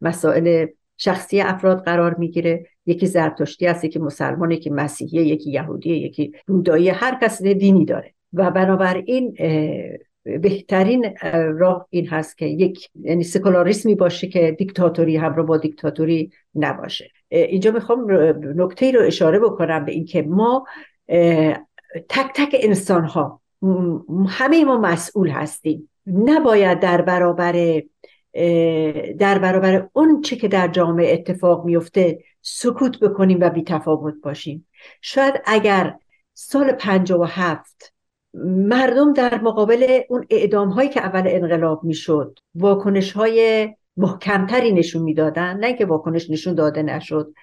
مسائل 0.02 0.66
شخصی 0.98 1.42
افراد 1.42 1.84
قرار 1.84 2.16
می‌گیره. 2.16 2.66
یکی 2.86 3.06
زرتشتی 3.06 3.66
هست 3.66 3.86
یکی 3.86 4.00
مسلمان 4.00 4.52
یکی 4.52 4.70
مسیحی 4.70 5.26
یکی 5.26 5.52
یهودی 5.52 5.90
یکی 5.90 6.32
بودایی 6.48 6.90
هر 6.90 7.20
کس 7.22 7.44
دینی 7.44 7.86
داره. 7.86 8.14
و 8.34 8.52
بنابراین 8.52 9.38
بهترین 10.24 11.14
راه 11.58 11.88
این 11.90 12.08
هست 12.08 12.38
که 12.38 12.46
یک 12.46 12.90
یعنی 13.02 13.24
سکولاریسمی 13.24 13.96
باشه 13.96 14.28
که 14.28 14.56
دیکتاتوری 14.60 15.18
همراه 15.18 15.46
با 15.46 15.58
دیکتاتوری 15.58 16.32
نباشه. 16.56 17.10
اینجا 17.30 17.72
می‌خوام 17.72 18.12
نکته 18.56 18.92
رو 18.92 19.02
اشاره 19.02 19.40
بکنم 19.40 19.86
به 19.86 19.92
اینکه 19.92 20.22
ما 20.22 20.66
تک 22.10 22.32
تک 22.36 22.56
انسان 22.60 23.04
ها 23.04 23.42
همه 24.28 24.66
ما 24.66 24.78
مسئول 24.78 25.30
هستیم. 25.30 25.89
نباید 26.14 26.80
در 26.80 27.02
برابر 27.02 27.82
در 29.20 29.40
برابر 29.40 29.90
اون 29.94 30.22
چه 30.22 30.36
که 30.36 30.48
در 30.48 30.68
جامعه 30.68 31.14
اتفاق 31.14 31.66
میفته 31.66 32.20
سکوت 32.42 33.00
بکنیم 33.00 33.38
و 33.42 33.50
بی 33.50 33.64
تفاوت 33.64 34.14
باشیم. 34.24 34.68
شاید 35.02 35.34
اگر 35.46 35.96
سال 36.34 36.78
هفت 37.28 37.94
مردم 38.44 39.14
در 39.14 39.42
مقابل 39.42 40.00
اون 40.10 40.26
اعدام 40.30 40.70
هایی 40.70 40.90
که 40.90 41.02
اول 41.02 41.24
انقلاب 41.26 41.84
می‌شد 41.84 42.40
واکنش 42.56 43.12
های 43.12 43.70
محکمتری 43.98 44.72
نشون 44.72 45.02
می‌دادن 45.02 45.58
نه 45.58 45.74
که 45.74 45.86
واکنش 45.86 46.30
نشون 46.30 46.56
داده 46.56 46.84
نشد. 46.84 47.34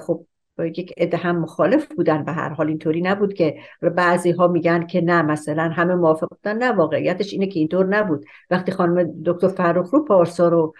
خب 0.00 0.26
یک 0.58 0.94
عده 0.96 1.16
هم 1.16 1.38
مخالف 1.38 1.86
بودن 1.86 2.24
به 2.24 2.32
هر 2.32 2.48
حال 2.48 2.68
اینطوری 2.68 3.00
نبود 3.00 3.34
که 3.34 3.56
بعضی 3.82 4.30
ها 4.30 4.48
میگن 4.48 4.86
که 4.86 5.00
نه 5.00 5.22
مثلا 5.22 5.62
همه 5.62 5.94
موافق 5.94 6.28
بودن. 6.28 6.58
نه 6.58 6.72
واقعیتش 6.72 7.32
اینه 7.32 7.46
که 7.46 7.58
اینطور 7.58 7.86
نبود. 7.86 8.24
وقتی 8.50 8.72
خانم 8.72 9.22
دکتر 9.26 9.48
فرخ 9.48 9.90
رو 9.90 10.04
پارسا 10.04 10.48
رو 10.48 10.74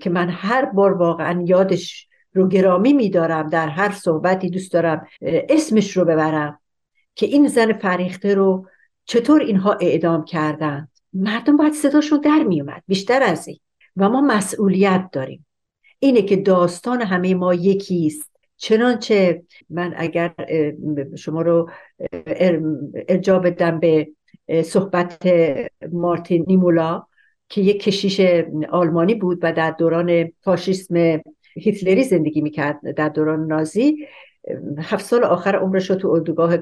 که 0.00 0.10
من 0.10 0.28
هر 0.28 0.64
بار 0.64 0.92
واقعا 0.92 1.44
یادش 1.46 2.08
رو 2.34 2.48
گرامی 2.48 2.92
میدارم 2.92 3.46
در 3.46 3.68
هر 3.68 3.90
صحبتی 3.90 4.50
دوست 4.50 4.72
دارم 4.72 5.06
اسمش 5.22 5.96
رو 5.96 6.04
ببرم 6.04 6.60
که 7.14 7.26
این 7.26 7.48
زن 7.48 7.72
فریخته 7.72 8.34
رو 8.34 8.66
چطور 9.04 9.40
اینها 9.40 9.76
اعدام 9.80 10.24
کردند. 10.24 10.88
مردم 11.12 11.56
باید 11.56 11.72
صداشون 11.72 12.20
در 12.20 12.42
میومد 12.42 12.82
بیشتر 12.86 13.22
از 13.22 13.48
این. 13.48 13.58
و 13.96 14.08
ما 14.08 14.20
مسئولیت 14.20 15.08
داریم. 15.12 15.46
اینه 15.98 16.22
که 16.22 16.36
داستان 16.36 17.02
همه 17.02 17.34
ما 17.34 17.54
یکیست. 17.54 18.29
چنانچه 18.60 19.42
من 19.70 19.94
اگر 19.96 20.34
شما 21.16 21.42
رو 21.42 21.70
ارجا 23.08 23.38
بدم 23.38 23.80
به 23.80 24.08
صحبت 24.64 25.28
مارتین 25.92 26.44
نیمولا 26.48 27.02
که 27.48 27.60
یک 27.60 27.82
کشیش 27.82 28.20
آلمانی 28.70 29.14
بود 29.14 29.38
و 29.42 29.52
در 29.52 29.70
دوران 29.70 30.32
فاشیسم 30.40 31.20
هیتلری 31.54 32.04
زندگی 32.04 32.40
می‌کرد 32.40 32.94
در 32.96 33.08
دوران 33.08 33.46
نازی. 33.46 34.06
هفت 34.78 35.04
سال 35.04 35.24
آخر 35.24 35.56
عمرش 35.56 35.90
رو 35.90 35.96
تو 35.96 36.08
اردوگاه 36.08 36.56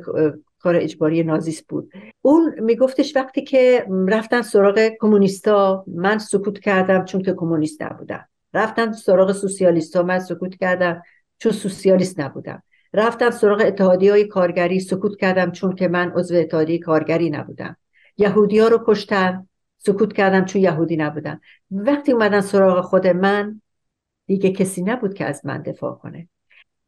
کار 0.58 0.76
اجباری 0.76 1.22
نازیس 1.22 1.62
بود. 1.62 1.92
اون 2.22 2.60
میگفتش 2.60 3.16
وقتی 3.16 3.42
که 3.42 3.86
رفتن 4.08 4.42
سراغ 4.42 4.88
کمونیستا 5.00 5.84
من 5.86 6.18
سکوت 6.18 6.58
کردم 6.58 7.04
چون 7.04 7.22
که 7.22 7.32
کمونیست 7.32 7.82
نبودم. 7.82 8.28
رفتن 8.54 8.92
سراغ 8.92 9.32
سوسیالیستا 9.32 10.02
من 10.02 10.18
سکوت 10.18 10.54
کردم. 10.54 11.02
چون 11.38 11.52
سوسیالیست 11.52 12.20
نبودم. 12.20 12.62
رفتم 12.94 13.30
سراغ 13.30 13.62
اتحادی 13.66 14.08
های 14.08 14.24
کارگری 14.24 14.80
سکوت 14.80 15.20
کردم 15.20 15.50
چون 15.50 15.74
که 15.74 15.88
من 15.88 16.10
عضو 16.10 16.36
اتحادیه 16.36 16.78
کارگری 16.78 17.30
نبودم. 17.30 17.76
یهودی 18.16 18.58
ها 18.58 18.68
رو 18.68 18.84
کشتم 18.86 19.48
سکوت 19.78 20.12
کردم 20.12 20.44
چون 20.44 20.62
یهودی 20.62 20.96
نبودم. 20.96 21.40
وقتی 21.70 22.12
اومدن 22.12 22.40
سراغ 22.40 22.84
خود 22.84 23.06
من 23.06 23.62
دیگه 24.26 24.52
کسی 24.52 24.82
نبود 24.82 25.14
که 25.14 25.24
از 25.24 25.46
من 25.46 25.62
دفاع 25.62 25.94
کنه. 25.94 26.28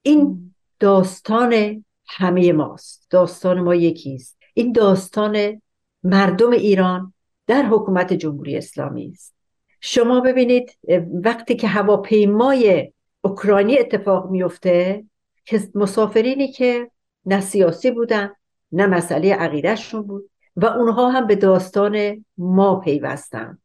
این 0.02 0.54
داستان 0.80 1.84
همه 2.06 2.52
ماست. 2.52 3.06
داستان 3.10 3.60
ما 3.60 3.74
یکیست. 3.74 4.38
این 4.54 4.72
داستان 4.72 5.62
مردم 6.02 6.50
ایران 6.50 7.14
در 7.46 7.62
حکومت 7.62 8.12
جمهوری 8.12 8.56
اسلامی 8.56 9.10
است. 9.14 9.34
شما 9.80 10.20
ببینید 10.20 10.78
وقتی 11.24 11.56
که 11.56 11.66
هواپیمای 11.66 12.92
اوکراینی 13.20 13.78
اتفاق 13.78 14.30
میفته 14.30 15.04
که 15.44 15.60
مسافرینی 15.74 16.52
که 16.52 16.90
نه 17.26 17.40
سیاسی 17.40 17.90
بودن 17.90 18.30
نه 18.72 18.86
مسئله 18.86 19.34
عقیدهشون 19.34 20.02
بود 20.02 20.30
و 20.56 20.66
اونها 20.66 21.10
هم 21.10 21.26
به 21.26 21.36
داستان 21.36 22.24
ما 22.38 22.80
پیوستن. 22.80 23.58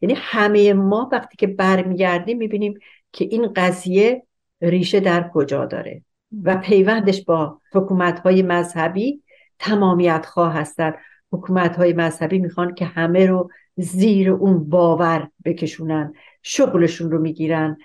یعنی 0.00 0.14
همه 0.18 0.72
ما 0.72 1.08
وقتی 1.12 1.36
که 1.36 1.46
برمیگردیم 1.46 2.38
می‌بینیم 2.38 2.78
که 3.12 3.24
این 3.24 3.52
قضیه 3.56 4.22
ریشه 4.60 5.00
در 5.00 5.30
کجا 5.34 5.64
داره 5.64 6.02
و 6.42 6.56
پیوندش 6.56 7.24
با 7.24 7.60
حکومت 7.72 8.18
های 8.18 8.42
مذهبی 8.42 9.22
تمامیت 9.58 10.26
خواه 10.26 10.54
هستن. 10.54 10.94
حکومت 11.32 11.76
های 11.76 11.92
مذهبی 11.92 12.38
می‌خوان 12.38 12.74
که 12.74 12.84
همه 12.84 13.26
رو 13.26 13.50
زیر 13.76 14.30
اون 14.30 14.70
باور 14.70 15.28
بکشونن 15.44 16.12
شغلشون 16.42 17.10
رو 17.10 17.20
می‌گیرن. 17.20 17.76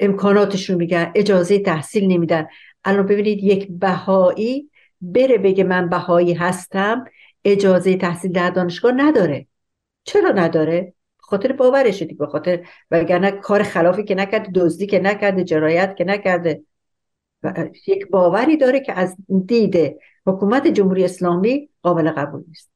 امکاناتشون 0.00 0.76
میگن 0.76 1.12
اجازه 1.14 1.58
تحصیل 1.58 2.12
نمیدن. 2.12 2.46
الان 2.84 3.06
ببینید 3.06 3.44
یک 3.44 3.68
بهایی 3.70 4.70
بره 5.00 5.38
بگه 5.38 5.64
من 5.64 5.88
بهایی 5.88 6.34
هستم 6.34 7.04
اجازه 7.44 7.96
تحصیل 7.96 8.32
در 8.32 8.50
دانشگاه 8.50 8.92
نداره. 8.92 9.46
چرا 10.04 10.30
نداره؟ 10.30 10.92
خاطر 11.18 11.52
باورش 11.52 12.02
دیگه 12.02 12.14
به 12.14 12.26
خاطر 12.26 12.66
وگرنه 12.90 13.30
کار 13.30 13.62
خلافی 13.62 14.04
که 14.04 14.14
نکرده 14.14 14.50
دزدی 14.54 14.86
که 14.86 14.98
نکرده 14.98 15.44
جرایت 15.44 15.96
که 15.96 16.04
نکرده. 16.04 16.62
یک 17.86 18.08
باوری 18.10 18.56
داره 18.56 18.80
که 18.80 18.92
از 18.92 19.16
دید 19.46 19.96
حکومت 20.26 20.66
جمهوری 20.66 21.04
اسلامی 21.04 21.68
قابل 21.82 22.10
قبول 22.10 22.44
نیست. 22.48 22.70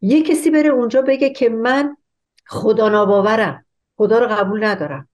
یه 0.00 0.22
کسی 0.22 0.50
بره 0.50 0.68
اونجا 0.68 1.02
بگه 1.02 1.30
که 1.30 1.48
من 1.48 1.96
خدا 2.46 2.88
ناباورم 2.88 3.64
خدا 3.96 4.18
رو 4.18 4.26
قبول 4.26 4.64
ندارم. 4.64 5.08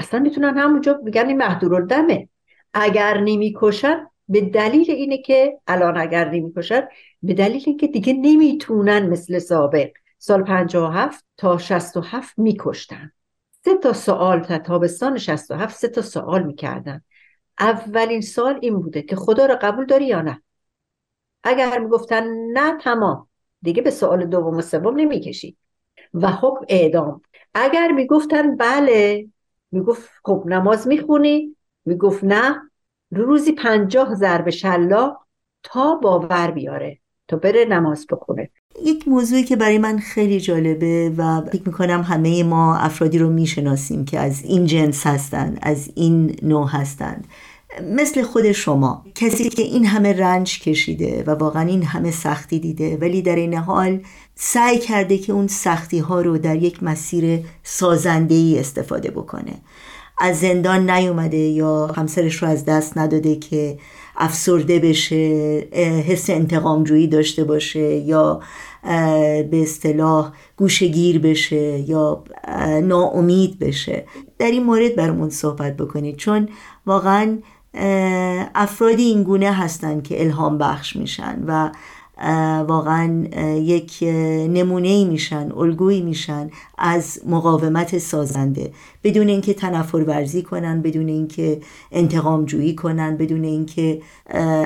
اصلا 0.00 0.20
می‌تونن 0.20 0.58
همونجا 0.58 0.94
بگن 0.94 1.26
این 1.28 1.86
دمه 1.86 2.28
اگر 2.74 3.20
نمی‌کشن 3.20 4.06
به 4.28 4.40
دلیل 4.40 4.90
اینه 4.90 5.18
که 5.18 5.58
الان 5.66 5.96
اگر 5.96 6.30
نمی‌کشن 6.30 6.88
به 7.22 7.34
دلیل 7.34 7.62
اینکه 7.66 7.86
دیگه 7.86 8.12
نمی‌تونن 8.12 9.06
مثل 9.06 9.38
سابق 9.38 9.90
سال 10.18 10.44
57 10.44 11.24
تا 11.36 11.58
67 11.58 12.38
میکشتن. 12.38 13.12
سه 13.64 13.78
تا 13.78 13.92
سوال 13.92 14.40
تا 14.40 14.58
تابستان 14.58 15.18
67 15.18 15.76
سه 15.76 15.88
تا 15.88 16.02
سوال 16.02 16.42
می‌کردن. 16.42 17.02
اولین 17.60 18.20
سال 18.20 18.58
این 18.62 18.80
بوده 18.80 19.02
که 19.02 19.16
خدا 19.16 19.46
رو 19.46 19.58
قبول 19.62 19.86
داری 19.86 20.06
یا 20.06 20.22
نه؟ 20.22 20.42
اگر 21.44 21.78
می‌گفتن 21.78 22.24
نه 22.52 22.78
تمام. 22.78 23.28
دیگه 23.62 23.82
به 23.82 23.90
سوال 23.90 24.24
دوم 24.26 24.56
و 24.56 24.62
سوم 24.62 25.00
نمی‌کشی. 25.00 25.56
و 26.14 26.28
حکم 26.28 26.64
اعدام. 26.68 27.22
اگر 27.54 27.92
می‌گفتن 27.92 28.56
بله 28.56 29.28
می‌گفت 29.72 30.08
خب 30.24 30.44
نماز 30.46 30.88
می‌خونی؟ 30.88 31.56
می‌گفت 31.84 32.24
نه. 32.24 32.56
روزی 33.10 33.52
پنجاه 33.52 34.14
ضرب 34.14 34.50
شلا 34.50 35.16
تا 35.62 35.94
باور 35.94 36.50
بیاره 36.50 36.98
تا 37.28 37.36
بره 37.36 37.64
نماز 37.64 38.06
بخونه. 38.10 38.50
یک 38.84 39.08
موضوعی 39.08 39.44
که 39.44 39.56
برای 39.56 39.78
من 39.78 39.98
خیلی 39.98 40.40
جالبه 40.40 41.12
و 41.16 41.40
فکر 41.40 41.62
می‌کنم 41.66 42.02
همه 42.02 42.42
ما 42.42 42.76
افرادی 42.76 43.18
رو 43.18 43.30
می‌شناسیم 43.30 44.04
که 44.04 44.18
از 44.18 44.44
این 44.44 44.66
جنس 44.66 45.06
هستند 45.06 45.58
از 45.62 45.90
این 45.94 46.36
نوع 46.42 46.68
هستند 46.70 47.26
مثل 47.82 48.22
خود 48.22 48.52
شما 48.52 49.04
کسی 49.14 49.48
که 49.48 49.62
این 49.62 49.86
همه 49.86 50.12
رنج 50.12 50.60
کشیده 50.60 51.24
و 51.26 51.30
واقعا 51.30 51.62
این 51.62 51.82
همه 51.82 52.10
سختی 52.10 52.58
دیده 52.58 52.96
ولی 52.96 53.22
در 53.22 53.36
این 53.36 53.54
حال 53.54 54.00
سعی 54.42 54.78
کرده 54.78 55.18
که 55.18 55.32
اون 55.32 55.46
سختی 55.46 55.98
ها 55.98 56.20
رو 56.20 56.38
در 56.38 56.56
یک 56.56 56.82
مسیر 56.82 57.40
سازنده 57.62 58.34
ای 58.34 58.58
استفاده 58.58 59.10
بکنه. 59.10 59.52
از 60.20 60.40
زندان 60.40 60.90
نیومده 60.90 61.36
یا 61.36 61.86
همسرش 61.86 62.42
رو 62.42 62.48
از 62.48 62.64
دست 62.64 62.98
نداده 62.98 63.36
که 63.36 63.78
افسرده 64.16 64.78
بشه 64.78 65.16
حس 66.06 66.30
انتقامجویی 66.30 67.06
داشته 67.06 67.44
باشه 67.44 67.80
یا 67.80 68.40
به 68.82 69.62
اصطلاح 69.62 70.32
گوشگیر 70.56 71.18
بشه 71.18 71.90
یا 71.90 72.24
ناامید 72.82 73.58
بشه. 73.58 74.06
در 74.38 74.50
این 74.50 74.64
مورد 74.64 74.96
برامون 74.96 75.30
صحبت 75.30 75.76
بکنید. 75.76 76.16
چون 76.16 76.48
واقعا 76.86 77.38
افرادی 78.54 79.02
این 79.02 79.22
گونه 79.22 79.52
هستند 79.52 80.02
که 80.02 80.22
الهام 80.22 80.58
بخش 80.58 80.96
میشن 80.96 81.42
و 81.46 81.70
واقعا 82.68 83.24
یک 83.56 83.98
نمونه 84.50 85.04
میشن 85.04 85.52
الگویی 85.56 86.02
میشن 86.02 86.50
از 86.78 87.20
مقاومت 87.26 87.98
سازنده. 87.98 88.72
بدون 89.04 89.28
اینکه 89.28 89.54
تنفر 89.54 89.96
ورزی 89.96 90.42
کنن 90.42 90.82
بدون 90.82 91.08
اینکه 91.08 91.60
انتقام 91.92 92.44
جویی 92.44 92.74
کنن 92.74 93.16
بدون 93.16 93.44
اینکه 93.44 94.02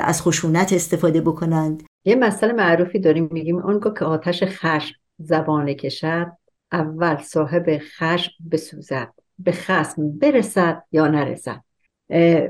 از 0.04 0.22
خشونت 0.22 0.72
استفاده 0.72 1.20
بکنند 1.20 1.82
یه 2.04 2.14
مسئله 2.14 2.52
معروفی 2.52 2.98
داریم 2.98 3.28
میگیم 3.32 3.58
اونگاه 3.58 3.94
که 3.94 4.04
آتش 4.04 4.42
خشم 4.42 4.94
زبانه 5.18 5.74
کشد 5.74 6.32
اول 6.72 7.16
صاحب 7.22 7.78
خشم 7.78 8.32
بسوزد 8.52 9.12
به 9.38 9.52
خسم 9.52 10.18
برسد 10.18 10.82
یا 10.92 11.06
نرسد. 11.06 11.60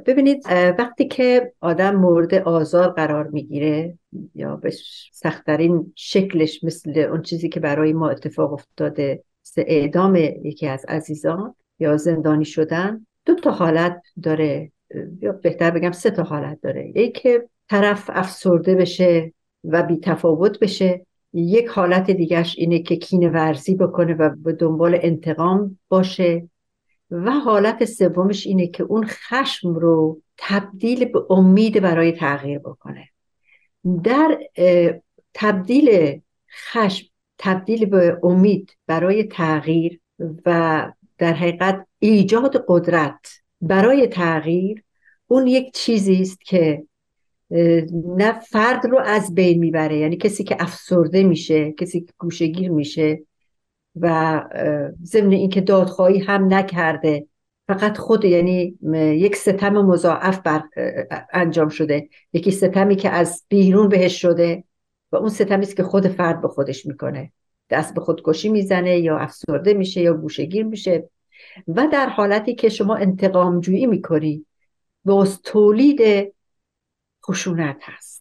ببینید 0.07 0.47
وقتی 0.79 1.09
که 1.09 1.53
آدم 1.61 1.97
مورد 1.97 2.35
آزار 2.35 2.89
قرار 2.89 3.27
می‌گیره 3.27 3.99
یا 4.35 4.57
به 4.57 4.73
سختترین 5.13 5.93
شکلش 5.97 6.65
مثل 6.65 6.99
اون 6.99 7.23
چیزی 7.23 7.49
که 7.49 7.61
برای 7.61 7.93
ما 7.93 8.09
اتفاق 8.09 8.53
افتاده 8.53 9.25
اعدام 9.57 10.15
یکی 10.17 10.67
از 10.67 10.85
عزیزان 10.89 11.55
یا 11.79 11.97
زندانی 11.97 12.45
شدن 12.45 13.07
دو 13.25 13.35
تا 13.35 13.51
حالت 13.51 14.03
داره 14.23 14.73
یا 15.21 15.33
بهتر 15.33 15.71
بگم 15.71 15.93
سه 15.93 16.11
تا 16.11 16.23
حالت 16.23 16.59
داره. 16.63 16.93
یکی 16.99 17.39
طرف 17.71 18.11
افسرده 18.13 18.75
بشه 18.75 19.33
و 19.65 19.83
بی 19.83 19.97
تفاوت 19.97 20.59
بشه 20.59 21.07
یک 21.33 21.67
حالت 21.67 22.11
دیگرش 22.11 22.59
اینه 22.59 22.79
که 22.79 22.97
کین 22.97 23.33
ورزی 23.33 23.75
بکنه 23.75 24.15
و 24.15 24.31
به 24.37 24.53
دنبال 24.53 24.99
انتقام 25.03 25.79
باشه. 25.89 26.49
و 27.15 27.31
حالت 27.31 27.85
سومش 27.85 28.47
اینه 28.47 28.67
که 28.67 28.83
اون 28.83 29.07
خشم 29.07 29.75
رو 29.75 30.21
تبدیل 30.39 31.05
به 31.05 31.23
امید 31.31 31.81
برای 31.81 32.13
تغییر 32.13 32.59
بکنه. 32.59 33.09
در 34.05 34.39
تبدیل 35.35 36.21
خشم 36.73 37.07
تبدیل 37.39 37.87
به 37.87 38.19
امید 38.23 38.77
برای 38.87 39.25
تغییر 39.25 40.01
و 40.47 40.93
در 41.19 41.33
حقیقت 41.33 41.87
ایجاد 41.99 42.65
قدرت 42.69 43.27
برای 43.61 44.07
تغییر 44.07 44.83
اون 45.27 45.47
یک 45.47 45.75
چیزی 45.75 46.23
است 46.23 46.41
که 46.41 46.85
نه 48.17 48.41
فرد 48.41 48.87
رو 48.87 48.99
از 48.99 49.35
بین 49.35 49.59
می‌بره. 49.59 49.99
یعنی 49.99 50.17
کسی 50.17 50.45
که 50.45 50.57
افسرده 50.61 51.23
میشه 51.23 51.73
کسی 51.73 52.01
که 52.01 52.13
گوشگیر 52.19 52.71
میشه 52.71 53.23
و 54.01 54.43
ضمن 55.05 55.33
اینکه 55.33 55.61
دادخواهی 55.61 56.19
هم 56.19 56.55
نکرده 56.55 57.27
فقط 57.69 57.99
خود 57.99 58.25
یعنی 58.25 58.79
یک 59.17 59.37
ستم 59.37 59.73
مضاعف 59.73 60.39
بر 60.39 60.63
انجام 61.33 61.69
شده. 61.69 62.09
یکی 62.33 62.51
ستمی 62.51 62.97
که 62.97 63.11
از 63.11 63.45
بیرون 63.49 63.89
بهش 63.89 64.23
شده 64.23 64.65
و 65.13 65.17
اون 65.17 65.29
ستمی 65.29 65.63
است 65.63 65.77
که 65.77 65.83
خود 65.83 66.09
فرد 66.09 66.41
به 66.41 66.49
خودش 66.49 66.87
می‌کنه. 66.87 67.33
دست 67.71 67.95
به 67.95 68.01
خودکشی 68.01 68.49
می‌زنه 68.49 68.99
یا 68.99 69.19
افسرده 69.19 69.75
میشه 69.75 70.01
یا 70.01 70.15
گوشگیر 70.15 70.65
میشه. 70.65 71.09
و 71.69 71.89
در 71.93 72.09
حالتی 72.09 72.55
که 72.55 72.69
شما 72.69 72.97
انتقام 72.97 73.61
جویی 73.61 73.87
می‌کنی 73.87 74.47
باز 75.05 75.43
تولید 75.43 76.33
خشونت 77.27 77.77
هست. 77.83 78.14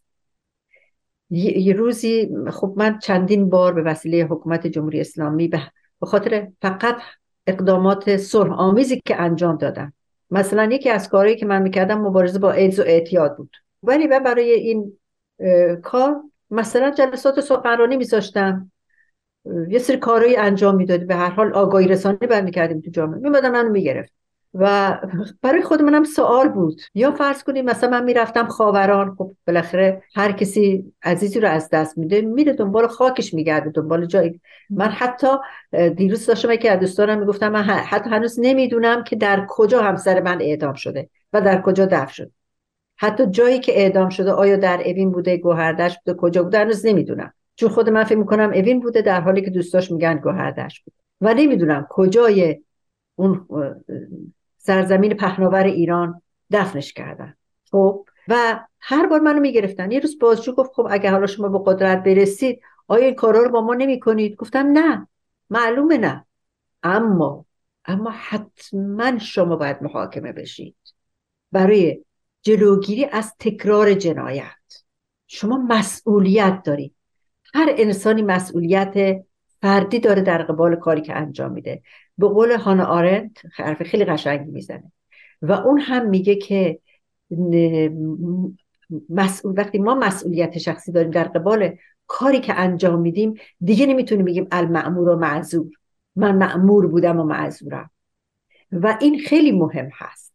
یه 1.35 1.73
روزی 1.73 2.29
خب 2.51 2.73
من 2.77 2.99
چندین 2.99 3.49
بار 3.49 3.73
به 3.73 3.81
وسیله 3.81 4.23
حکومت 4.23 4.67
جمهوری 4.67 5.01
اسلامی 5.01 5.47
به 5.47 5.61
خاطر 6.01 6.47
فقط 6.61 6.97
اقدامات 7.47 8.17
صلح 8.17 8.53
آمیزی 8.53 9.01
که 9.05 9.21
انجام 9.21 9.57
دادم. 9.57 9.93
مثلا 10.31 10.63
یکی 10.71 10.89
از 10.89 11.09
کارهایی 11.09 11.35
که 11.35 11.45
من 11.45 11.61
می‌کردم 11.61 12.01
مبارزه 12.01 12.39
با 12.39 12.51
ایدز 12.51 12.79
و 12.79 12.83
اعتیاد 12.83 13.37
بود. 13.37 13.55
ولی 13.83 14.07
من 14.07 14.19
برای 14.19 14.51
این 14.51 14.97
کار 15.83 16.21
مثلا 16.51 16.91
جلسات 16.91 17.39
سخنرانی 17.39 17.97
میذاشتم. 17.97 18.71
یه 19.69 19.79
سری 19.79 19.97
کارهایی 19.97 20.35
انجام 20.35 20.75
می‌دادی. 20.75 21.05
به 21.05 21.15
هر 21.15 21.29
حال 21.29 21.53
آگاهی 21.53 21.87
رسانی 21.87 22.17
برمیکردیم 22.17 22.81
تو 22.81 22.91
جامعه. 22.91 23.19
میمدن 23.19 23.51
منو 23.51 23.69
می‌گرفت. 23.69 24.13
و 24.53 24.97
برای 25.41 25.61
خود 25.61 25.81
منم 25.81 26.03
سوال 26.03 26.49
بود. 26.49 26.81
یا 26.95 27.11
فرض 27.11 27.43
کنیم 27.43 27.65
مثلا 27.65 27.89
من 27.89 28.03
می‌رفتم 28.03 28.47
خاوران 28.47 29.15
خب 29.15 29.31
بالاخره 29.47 30.03
هر 30.15 30.31
کسی 30.31 30.93
عزیزی 31.03 31.39
رو 31.39 31.47
از 31.49 31.69
دست 31.69 31.97
میده 31.97 32.21
میره 32.21 32.53
دنبال 32.53 32.87
خاکش 32.87 33.33
میگرده 33.33 33.69
دنبال 33.69 34.05
جایی. 34.05 34.41
من 34.69 34.87
حتی 34.87 35.27
دیروز 35.95 36.25
داشتم 36.25 36.55
که 36.55 36.71
از 36.71 36.79
دوستانم 36.79 37.19
می‌گفتم 37.19 37.49
من 37.49 37.63
حتی 37.63 38.09
هنوز 38.09 38.39
نمی‌دونم 38.39 39.03
که 39.03 39.15
در 39.15 39.45
کجا 39.49 39.81
همسر 39.81 40.21
من 40.21 40.41
اعدام 40.41 40.73
شده 40.73 41.09
و 41.33 41.41
در 41.41 41.61
کجا 41.61 41.85
دفن 41.85 42.11
شده. 42.11 42.31
حتی 42.97 43.27
جایی 43.27 43.59
که 43.59 43.79
اعدام 43.79 44.09
شده 44.09 44.31
آیا 44.31 44.55
در 44.55 44.81
اوین 44.85 45.11
بوده 45.11 45.37
گوهردش 45.37 45.97
بوده 46.05 46.19
کجا 46.19 46.43
بوده 46.43 46.59
هنوز 46.59 46.85
نمی‌دونم. 46.85 47.33
چون 47.55 47.69
خود 47.69 47.89
من 47.89 48.03
فکر 48.03 48.17
می‌کنم 48.17 48.49
اوین 48.49 48.79
بوده 48.79 49.01
در 49.01 49.21
حالی 49.21 49.41
که 49.41 49.49
دوستاش 49.49 49.91
میگن 49.91 50.15
گوهردش 50.15 50.81
بوده. 50.81 50.97
و 51.21 51.33
نمی‌دونم 51.33 51.87
کجای 51.89 52.61
اون 53.15 53.47
سرزمین 54.65 55.13
پهناور 55.13 55.63
ایران 55.63 56.21
دفنش 56.51 56.93
کردن. 56.93 57.33
خب 57.71 58.05
و 58.27 58.59
هر 58.79 59.07
بار 59.07 59.19
منو 59.19 59.39
می‌گرفتن. 59.39 59.91
یه 59.91 59.99
روز 59.99 60.19
بازجو 60.19 60.51
گفت 60.51 60.71
خب 60.73 60.87
اگه 60.89 61.11
حالا 61.11 61.27
شما 61.27 61.49
به 61.49 61.59
قدرت 61.65 62.03
برسید 62.03 62.61
آیا 62.87 63.05
این 63.05 63.15
کارا 63.15 63.43
رو 63.43 63.49
با 63.49 63.61
ما 63.61 63.73
نمی 63.73 63.99
کنید 63.99 64.35
گفتم 64.35 64.67
نه 64.67 65.07
معلومه 65.49 65.97
نه. 65.97 66.25
اما 66.83 67.45
اما 67.85 68.13
حتما 68.15 69.19
شما 69.19 69.55
باید 69.55 69.77
محاکمه 69.83 70.31
بشید. 70.31 70.75
برای 71.51 72.03
جلوگیری 72.41 73.05
از 73.05 73.33
تکرار 73.39 73.93
جنایت. 73.93 74.83
شما 75.27 75.57
مسئولیت 75.57 76.61
دارید. 76.65 76.95
هر 77.53 77.69
انسانی 77.77 78.21
مسئولیت 78.21 79.23
فردی 79.61 79.99
داره 79.99 80.21
در 80.21 80.43
قبال 80.43 80.75
کاری 80.75 81.01
که 81.01 81.15
انجام 81.15 81.51
میده. 81.51 81.81
به 82.17 82.27
قول 82.27 82.51
هانا 82.51 82.85
آرنت 82.85 83.31
حرف 83.55 83.83
خیلی 83.83 84.05
قشنگی 84.05 84.51
می‌زنه. 84.51 84.91
و 85.41 85.51
اون 85.51 85.79
هم 85.79 86.09
میگه 86.09 86.35
که 86.35 86.79
مسئول 89.09 89.53
وقتی 89.57 89.79
ما 89.79 89.95
مسئولیت 89.95 90.57
شخصی 90.57 90.91
داریم 90.91 91.11
در 91.11 91.23
قبال 91.23 91.75
کاری 92.07 92.39
که 92.39 92.53
انجام 92.53 92.99
میدیم 92.99 93.33
دیگه 93.61 93.85
نمی‌تونیم 93.85 94.25
بگیم 94.25 94.47
المعمور 94.51 95.09
و 95.09 95.15
معذور. 95.15 95.71
من 96.15 96.37
معمور 96.37 96.87
بودم 96.87 97.19
و 97.19 97.23
معذورم. 97.23 97.89
و 98.71 98.97
این 99.01 99.19
خیلی 99.19 99.51
مهم 99.51 99.89
هست. 99.93 100.33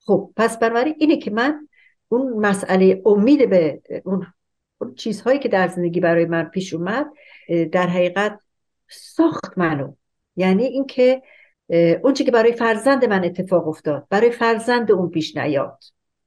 خب 0.00 0.32
پس 0.36 0.58
بنابراین 0.58 0.94
اینه 0.98 1.16
که 1.16 1.30
من 1.30 1.68
اون 2.08 2.46
مسئله 2.46 3.02
امید 3.06 3.50
به 3.50 3.82
اون 4.04 4.26
چیزهایی 4.96 5.38
که 5.38 5.48
در 5.48 5.68
زندگی 5.68 6.00
برای 6.00 6.24
من 6.24 6.44
پیش 6.44 6.74
اومد 6.74 7.06
در 7.72 7.86
حقیقت 7.86 8.40
ساخت 8.90 9.58
منو. 9.58 9.92
یعنی 10.38 10.64
اینکه 10.64 11.22
اون 12.02 12.14
چی 12.14 12.24
که 12.24 12.30
برای 12.30 12.52
فرزند 12.52 13.04
من 13.04 13.24
اتفاق 13.24 13.68
افتاد 13.68 14.06
برای 14.10 14.30
فرزند 14.30 14.92
اون 14.92 15.10
پیش 15.10 15.36
نیاد 15.36 15.84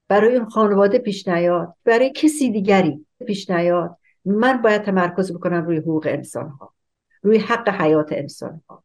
برای 0.08 0.36
اون 0.36 0.50
خانواده 0.50 1.00
پیش 1.00 1.28
نیاد 1.28 1.76
برای 1.86 2.12
کسی 2.12 2.52
دیگری 2.52 3.06
پیش 3.26 3.50
نیاد 3.50 3.97
من 4.26 4.62
باید 4.62 4.82
تمرکز 4.82 5.32
بکنم 5.32 5.65
روی 5.65 5.78
حقوق 5.78 6.08
انسان 6.10 6.50
ها 6.50 6.74
روی 7.21 7.38
حق 7.38 7.69
حیات 7.69 8.12
انسان 8.12 8.62
ها 8.69 8.84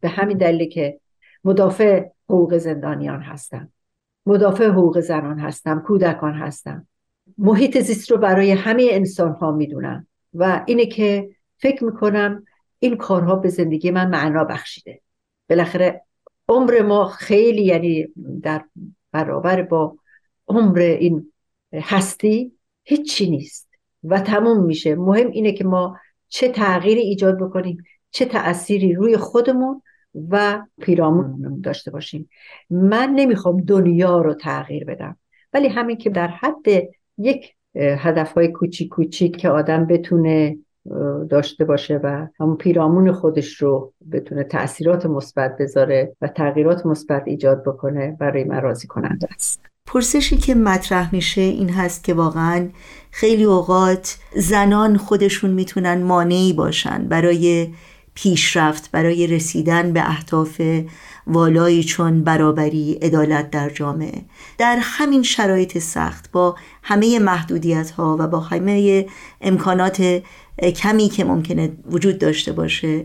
به 0.00 0.08
همین 0.08 0.38
دلیل 0.38 0.68
که 0.68 1.00
مدافع 1.44 2.04
حقوق 2.24 2.58
زندانیان 2.58 3.20
هستم. 3.20 3.72
مدافع 4.26 4.68
حقوق 4.68 5.00
زنان 5.00 5.38
هستم 5.38 5.80
کودکان 5.80 6.34
هستم. 6.34 6.86
محیط 7.38 7.78
زیست 7.78 8.10
رو 8.10 8.16
برای 8.18 8.50
همه 8.50 8.88
انسان 8.90 9.32
ها 9.32 9.52
می‌دونم 9.52 10.06
و 10.34 10.64
اینه 10.66 10.86
که 10.86 11.28
فکر 11.56 11.84
می‌کنم 11.84 12.44
این 12.78 12.96
کارها 12.96 13.36
به 13.36 13.48
زندگی 13.48 13.90
من 13.90 14.10
معنا 14.10 14.44
بخشیده. 14.44 15.00
بالاخره 15.48 16.02
عمر 16.48 16.82
ما 16.82 17.06
خیلی 17.06 17.64
یعنی 17.64 18.06
در 18.42 18.64
برابر 19.12 19.62
با 19.62 19.96
عمر 20.48 20.78
این 20.78 21.32
هستی 21.74 22.52
هیچی 22.84 23.30
نیست 23.30 23.68
و 24.04 24.20
تموم 24.20 24.64
میشه. 24.64 24.94
مهم 24.94 25.30
اینه 25.30 25.52
که 25.52 25.64
ما 25.64 25.96
چه 26.28 26.48
تغییری 26.48 27.00
ایجاد 27.00 27.38
بکنیم 27.38 27.84
چه 28.10 28.24
تأثیری 28.24 28.94
روی 28.94 29.16
خودمون 29.16 29.82
و 30.30 30.62
پیرامون 30.80 31.60
داشته 31.60 31.90
باشیم. 31.90 32.28
من 32.70 33.10
نمی‌خوام 33.10 33.60
دنیا 33.60 34.20
رو 34.20 34.34
تغییر 34.34 34.84
بدم 34.84 35.18
ولی 35.52 35.68
همین 35.68 35.96
که 35.96 36.10
در 36.10 36.28
حد 36.28 36.66
یک 37.18 37.54
هدف 37.74 38.32
های 38.32 38.48
کوچیک 38.48 38.88
کوچیک 38.88 39.36
که 39.36 39.48
آدم 39.48 39.86
بتونه 39.86 40.58
داشته 41.30 41.64
باشه 41.64 42.00
و 42.02 42.26
همون 42.40 42.56
پیرامون 42.56 43.12
خودش 43.12 43.62
رو 43.62 43.92
بتونه 44.12 44.44
تاثیرات 44.44 45.06
مثبت 45.06 45.56
بذاره 45.60 46.16
و 46.20 46.28
تغییرات 46.28 46.86
مثبت 46.86 47.22
ایجاد 47.26 47.62
بکنه 47.64 48.16
برای 48.20 48.44
من 48.44 48.60
راضی 48.60 48.86
کننده 48.86 49.28
است. 49.34 49.60
پرسشی 49.86 50.36
که 50.36 50.54
مطرح 50.54 51.14
میشه 51.14 51.40
این 51.40 51.70
هست 51.70 52.04
که 52.04 52.14
واقعا 52.14 52.68
خیلی 53.10 53.44
اوقات 53.44 54.18
زنان 54.36 54.96
خودشون 54.96 55.50
می‌تونن 55.50 56.02
مانعی 56.02 56.52
باشن 56.52 57.08
برای 57.08 57.68
پیشرفت 58.14 58.90
برای 58.90 59.26
رسیدن 59.26 59.92
به 59.92 60.00
اهداف 60.08 60.60
والایی 61.26 61.84
چون 61.84 62.24
برابری 62.24 62.98
عدالت 63.02 63.50
در 63.50 63.70
جامعه. 63.70 64.22
در 64.58 64.78
همین 64.80 65.22
شرایط 65.22 65.78
سخت 65.78 66.32
با 66.32 66.56
همه 66.82 67.18
محدودیت 67.18 67.90
ها 67.90 68.16
و 68.20 68.26
با 68.26 68.40
همه 68.40 69.06
امکانات 69.40 70.22
کمی 70.62 71.08
که 71.08 71.24
ممکنه 71.24 71.70
وجود 71.90 72.18
داشته 72.18 72.52
باشه. 72.52 73.04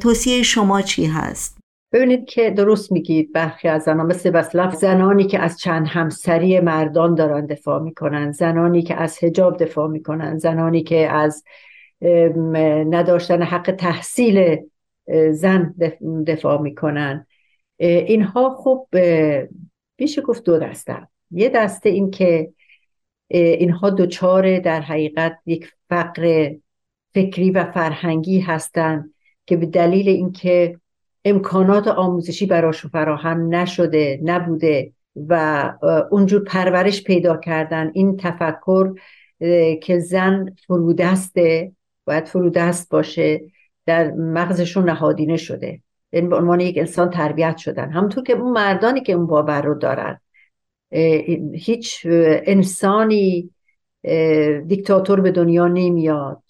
توصیه 0.00 0.42
شما 0.42 0.82
چی 0.82 1.06
هست؟ 1.06 1.58
ببینید 1.92 2.24
که 2.24 2.50
درست 2.50 2.92
میگید 2.92 3.32
برخی 3.32 3.68
از 3.68 3.82
زنان 3.82 4.06
مثل 4.06 4.30
بسلف 4.30 4.74
زنانی 4.74 5.26
که 5.26 5.38
از 5.38 5.58
چند 5.58 5.86
همسری 5.86 6.60
مردان 6.60 7.14
دارن 7.14 7.46
دفاع 7.46 7.82
می‌کنن 7.82 8.32
زنانی 8.32 8.82
که 8.82 8.94
از 8.94 9.18
هجاب 9.22 9.56
دفاع 9.56 9.88
می‌کنن 9.88 10.38
زنانی 10.38 10.82
که 10.82 11.10
از 11.10 11.44
نداشتن 12.90 13.42
حق 13.42 13.74
تحصیل 13.78 14.56
زن 15.30 15.74
دفاع 16.26 16.62
می‌کنن. 16.62 17.26
اینها 17.78 18.56
خب 18.64 18.86
میشه 19.98 20.22
گفت 20.22 20.44
دو 20.44 20.58
دسته. 20.58 21.08
یه 21.30 21.48
دسته 21.48 21.88
این 21.88 22.10
که 22.10 22.50
اینها 23.30 23.90
دوچار 23.90 24.58
در 24.58 24.80
حقیقت 24.80 25.38
یک 25.46 25.72
فقر 25.88 26.54
فکری 27.14 27.50
و 27.50 27.72
فرهنگی 27.72 28.40
هستند 28.40 29.14
که 29.46 29.56
به 29.56 29.66
دلیل 29.66 30.08
اینکه 30.08 30.78
امکانات 31.24 31.88
آموزشی 31.88 32.46
براشون 32.46 32.90
فراهم 32.90 33.54
نشده 33.54 34.20
نبوده 34.22 34.92
و 35.28 35.72
اونجور 36.10 36.44
پرورش 36.44 37.04
پیدا 37.04 37.36
کردن 37.36 37.90
این 37.94 38.16
تفکر 38.16 38.94
که 39.82 39.98
زن 39.98 40.54
فرودسته 40.66 41.72
باید 42.04 42.28
فرودست 42.28 42.90
باشه 42.90 43.40
در 43.86 44.10
مغزشون 44.10 44.90
نهادینه 44.90 45.36
شده. 45.36 45.82
یعنی 46.12 46.28
به 46.28 46.36
عنوان 46.36 46.60
یک 46.60 46.78
انسان 46.78 47.10
تربیت 47.10 47.56
شدن. 47.56 47.90
همونطور 47.90 48.24
که 48.24 48.32
اون 48.32 48.52
مردانی 48.52 49.00
که 49.00 49.12
اون 49.12 49.26
باور 49.26 49.62
رو 49.62 49.74
دارن. 49.74 50.20
هیچ 51.54 52.06
انسانی 52.46 53.50
دیکتاتور 54.66 55.20
به 55.20 55.30
دنیا 55.30 55.68
نمیاد 55.68 56.42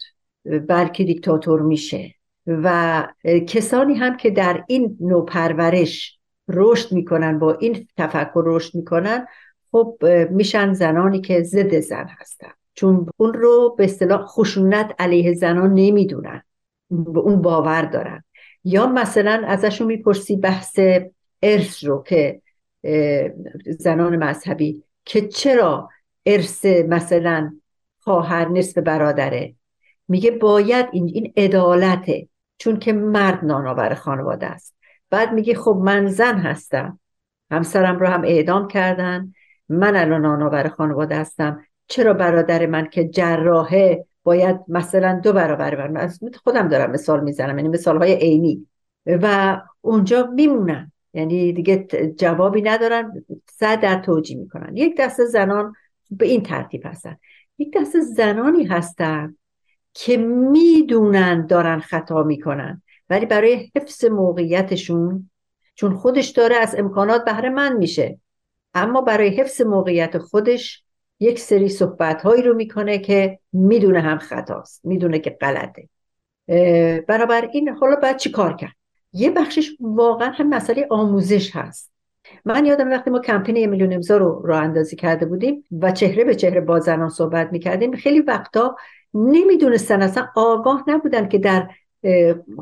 بلکه 0.69 1.05
دیکتاتور 1.05 1.63
میشه. 1.63 2.15
و 2.47 3.07
کسانی 3.49 3.95
هم 3.95 4.17
که 4.17 4.31
در 4.31 4.65
این 4.69 4.97
نوع 5.01 5.27
پرورش 5.27 6.19
رشد 6.49 6.93
می‌کنن 6.93 7.39
با 7.39 7.55
این 7.55 7.87
تفکر 7.97 8.43
رشد 8.47 8.75
می‌کنن 8.75 9.27
خب 9.73 9.99
میشن 10.31 10.73
زنانی 10.73 11.21
که 11.21 11.43
ضد 11.43 11.81
زن 11.81 12.07
هستن. 12.19 12.51
چون 12.75 13.07
اون 13.17 13.35
رو 13.35 13.75
به 13.79 13.85
اصطلاح 13.85 14.27
خشونت 14.27 14.95
علیه 14.99 15.35
زنان 15.35 15.75
نمی‌دونن 15.75 16.43
به 16.91 17.21
اون 17.21 17.43
باور 17.43 17.83
دارن. 17.83 18.25
یا 18.65 18.87
مثلا 18.87 19.43
ازشون 19.47 19.87
می‌پرسی 19.87 20.37
بحث 20.37 20.79
ارث 21.43 21.85
رو 21.85 22.03
که 22.07 22.43
زنان 23.79 24.17
مذهبی 24.17 24.85
که 25.05 25.29
چرا 25.29 25.89
ارث 26.27 26.65
مثلا 26.65 27.53
خواهر 28.01 28.49
نصف 28.49 28.79
برادره؟ 28.79 29.55
میگه 30.09 30.31
باید 30.31 30.87
این 30.93 31.11
این 31.15 31.33
عدالته 31.37 32.29
چون 32.59 32.79
که 32.79 32.93
مرد 32.93 33.45
نانآور 33.45 33.95
خانواده 33.95 34.47
است. 34.47 34.75
بعد 35.11 35.33
میگه 35.33 35.55
خب 35.55 35.81
من 35.85 36.07
زن 36.07 36.39
هستم 36.39 37.01
همسرم 37.51 37.99
رو 37.99 38.07
هم 38.07 38.25
اعدام 38.25 38.69
کردن 38.69 39.33
من 39.69 39.97
الان 39.97 40.23
نانآور 40.23 40.69
خانواده 40.69 41.17
هستم. 41.17 41.61
چرا 41.87 42.13
برادر 42.15 42.67
من 42.67 42.89
که 42.89 43.09
جراحه 43.09 44.07
باید 44.23 44.57
مثلا 44.69 45.21
دو 45.25 45.33
برابر 45.33 45.89
من؟ 45.89 46.11
خودم 46.45 46.69
دارم 46.69 46.91
مثال 46.91 47.21
می‌زنم 47.21 47.59
یعنی 47.59 47.69
مثال 47.69 47.99
های 47.99 48.15
عینی. 48.15 48.67
و 49.07 49.57
اونجا 49.81 50.27
میمونن 50.35 50.90
یعنی 51.15 51.53
دیگه 51.53 51.87
جوابی 52.19 52.63
ندارن 52.63 53.25
صد 53.53 53.81
در 53.81 53.99
توجیه 53.99 54.37
می‌کنن. 54.37 54.77
یک 54.77 54.97
دسته 54.97 55.25
زنان 55.25 55.73
به 56.11 56.27
این 56.27 56.43
ترتیب 56.43 56.83
هستن. 56.87 57.17
یک 57.59 57.77
دسته 57.77 58.01
زنانی 58.01 58.65
هستن 58.65 59.37
که 59.95 60.17
می‌دونن 60.17 61.47
دارن 61.47 61.81
خطا 61.81 62.23
می‌کنن 62.23 62.83
ولی 63.11 63.27
برای 63.27 63.71
حفظ 63.77 64.05
موقعیتشون 64.05 65.31
چون 65.75 65.95
خودش 65.95 66.29
داره 66.29 66.57
از 66.57 66.75
امکانات 66.79 67.25
بهره 67.25 67.49
من 67.49 67.77
میشه 67.77 68.19
اما 68.75 69.01
برای 69.01 69.29
حفظ 69.29 69.61
موقعیت 69.61 70.19
خودش 70.19 70.85
یک 71.21 71.39
سری 71.39 71.69
صحبت 71.69 72.23
هایی 72.23 72.43
رو 72.43 72.55
می‌کنه 72.55 72.99
که 72.99 73.39
می‌دونه 73.53 74.01
هم 74.01 74.19
خطاست 74.19 74.81
می‌دونه 74.85 75.19
که 75.19 75.31
غلطه. 75.31 75.89
این 77.53 77.69
حالا 77.69 77.97
باید 77.97 78.17
چی 78.17 78.31
کار 78.31 78.57
کرد؟ 78.57 78.80
یه 79.13 79.31
بخشش 79.31 79.71
واقعا 79.81 80.31
هم 80.31 80.49
مسئله 80.49 80.87
آموزش 80.91 81.57
هست. 81.57 81.91
من 82.45 82.67
یادم 82.67 82.91
وقتی 82.91 83.11
ما 83.11 83.19
کمپین 83.19 83.57
یه 83.57 83.67
میلیون 83.67 83.93
امضا 83.93 84.17
رو 84.17 84.43
راه 84.45 84.63
اندازی 84.63 84.97
کرده 84.97 85.27
بودیم 85.27 85.65
و 85.81 85.93
چهره 85.93 86.25
به 86.25 86.35
چهره 86.35 86.61
با 86.61 86.81
زنان 86.81 87.09
صحبت 87.09 87.53
می‌کردیم 87.53 87.97
خیلی 87.97 88.21
وقتا 88.21 88.77
نمی‌دونستن 89.15 90.03
اصلا 90.03 90.29
آگاه 90.37 90.85
نبودن 90.87 91.29
که 91.29 91.39
در 91.39 91.69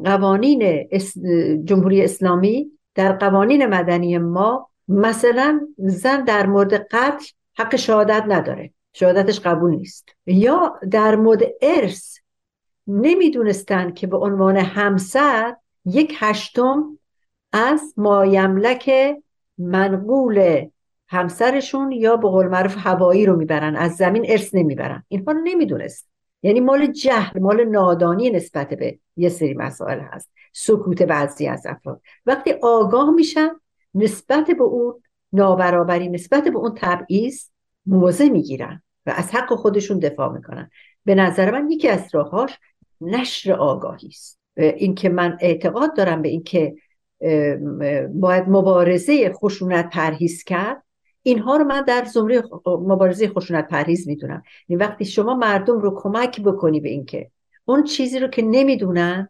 قوانین 0.05 0.89
جمهوری 1.65 2.05
اسلامی 2.05 2.71
در 2.95 3.13
قوانین 3.13 3.67
مدنی 3.67 4.19
ما 4.19 4.71
مثلا 4.89 5.69
زن 5.79 6.25
در 6.25 6.47
مورد 6.47 6.75
قتل 6.75 7.25
حق 7.59 7.77
شهادت 7.77 8.25
نداره 8.29 8.71
شهادتش 8.93 9.41
قبول 9.41 9.71
نیست. 9.71 10.09
یا 10.27 10.81
در 10.91 11.17
مورد 11.17 11.43
ارث 11.63 12.19
نمی‌دونستن 12.87 13.91
که 13.91 14.07
به 14.07 14.17
عنوان 14.17 14.57
همسر 14.57 15.57
یک 15.89 16.15
هشتم 16.19 16.99
از 17.53 17.95
مایملک 17.97 18.91
منقول 19.59 20.67
همسرشون 21.09 21.93
یا 21.93 22.17
به 22.17 22.29
قول 22.29 22.47
معروف 22.47 22.75
هوایی 22.79 23.27
رو 23.27 23.37
می‌برن 23.37 23.77
از 23.77 23.97
زمین 23.97 24.25
ارث 24.29 24.55
نمی‌برن. 24.55 25.05
اینها 25.09 25.33
نمی‌دونست. 25.33 26.09
یعنی 26.43 26.61
مال 26.61 26.87
جهل 26.87 27.41
مال 27.41 27.65
نادانی 27.65 28.31
نسبت 28.31 28.75
به 28.75 28.99
یه 29.17 29.29
سری 29.29 29.55
مسائل 29.55 30.01
هست. 30.01 30.31
سکوت 30.53 31.03
بعضی 31.03 31.47
از 31.49 31.67
افراد. 31.67 32.01
وقتی 32.27 32.53
آگاه 32.63 33.11
میشن 33.11 33.49
نسبت 33.95 34.47
به 34.51 34.63
اون 34.63 35.03
نابرابری 35.33 36.09
نسبت 36.09 36.45
به 36.45 36.59
اون 36.59 36.73
تبعیض 36.77 37.45
موضع 37.87 38.29
می‌گیرن 38.29 38.83
و 39.07 39.13
از 39.17 39.35
حق 39.35 39.55
خودشون 39.55 39.99
دفاع 39.99 40.33
می‌کنن. 40.33 40.71
به 41.05 41.15
نظر 41.15 41.51
من 41.51 41.71
یکی 41.71 41.89
از 41.89 42.09
راهاش 42.13 42.59
نشر 43.01 43.53
آگاهی 43.53 44.09
است. 44.09 44.38
اینکه 44.59 45.09
من 45.09 45.39
اعتقاد 45.41 45.97
دارم 45.97 46.23
به 46.23 46.29
اینکه 46.29 46.75
باید 48.11 48.45
مبارزه 48.49 49.33
خشونت 49.33 49.91
پرهیز 49.91 50.45
کرد 50.45 50.83
اینها 51.23 51.57
رو 51.57 51.65
من 51.65 51.81
در 51.83 52.05
زمره 52.05 52.43
مبارزه 52.67 53.29
خشونت 53.29 53.69
پرهیز 53.69 54.09
می‌دونم. 54.09 54.43
این 54.67 54.79
وقتی 54.79 55.05
شما 55.05 55.35
مردم 55.35 55.79
رو 55.79 56.01
کمک 56.03 56.41
بکنی 56.41 56.81
به 56.81 56.89
اینکه 56.89 57.31
اون 57.65 57.85
چیزی 57.85 58.19
رو 58.19 58.29
که 58.29 58.43
نمی‌دونن 58.43 59.29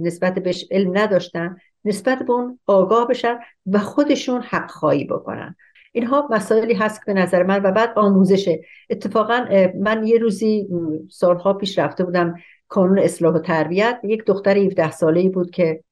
نسبت 0.00 0.34
بهش 0.34 0.66
علم 0.70 0.98
نداشتن 0.98 1.56
نسبت 1.84 2.18
به 2.18 2.32
اون 2.32 2.58
آگاه 2.66 3.08
بشن 3.08 3.38
و 3.66 3.78
خودشون 3.78 4.40
حق 4.40 4.70
خواهی 4.70 5.04
بکنن. 5.04 5.56
اینها 5.92 6.28
مسائلی 6.30 6.74
هست 6.74 7.00
به 7.06 7.14
نظر 7.14 7.42
من 7.42 7.62
و 7.62 7.72
بعد 7.72 7.92
آموزشه 7.96 8.60
اتفاقا 8.90 9.46
من 9.80 10.06
یه 10.06 10.18
روزی 10.18 10.68
سالها 11.10 11.52
پیش 11.52 11.78
رفته 11.78 12.04
بودم 12.04 12.34
کانون 12.68 12.98
اصلاح 12.98 13.34
و 13.34 13.38
تربیت 13.38 14.00
یک 14.04 14.24
دختر 14.24 14.56
17 14.58 14.90
ساله 14.90 15.28
بود 15.28 15.50
که 15.50 15.84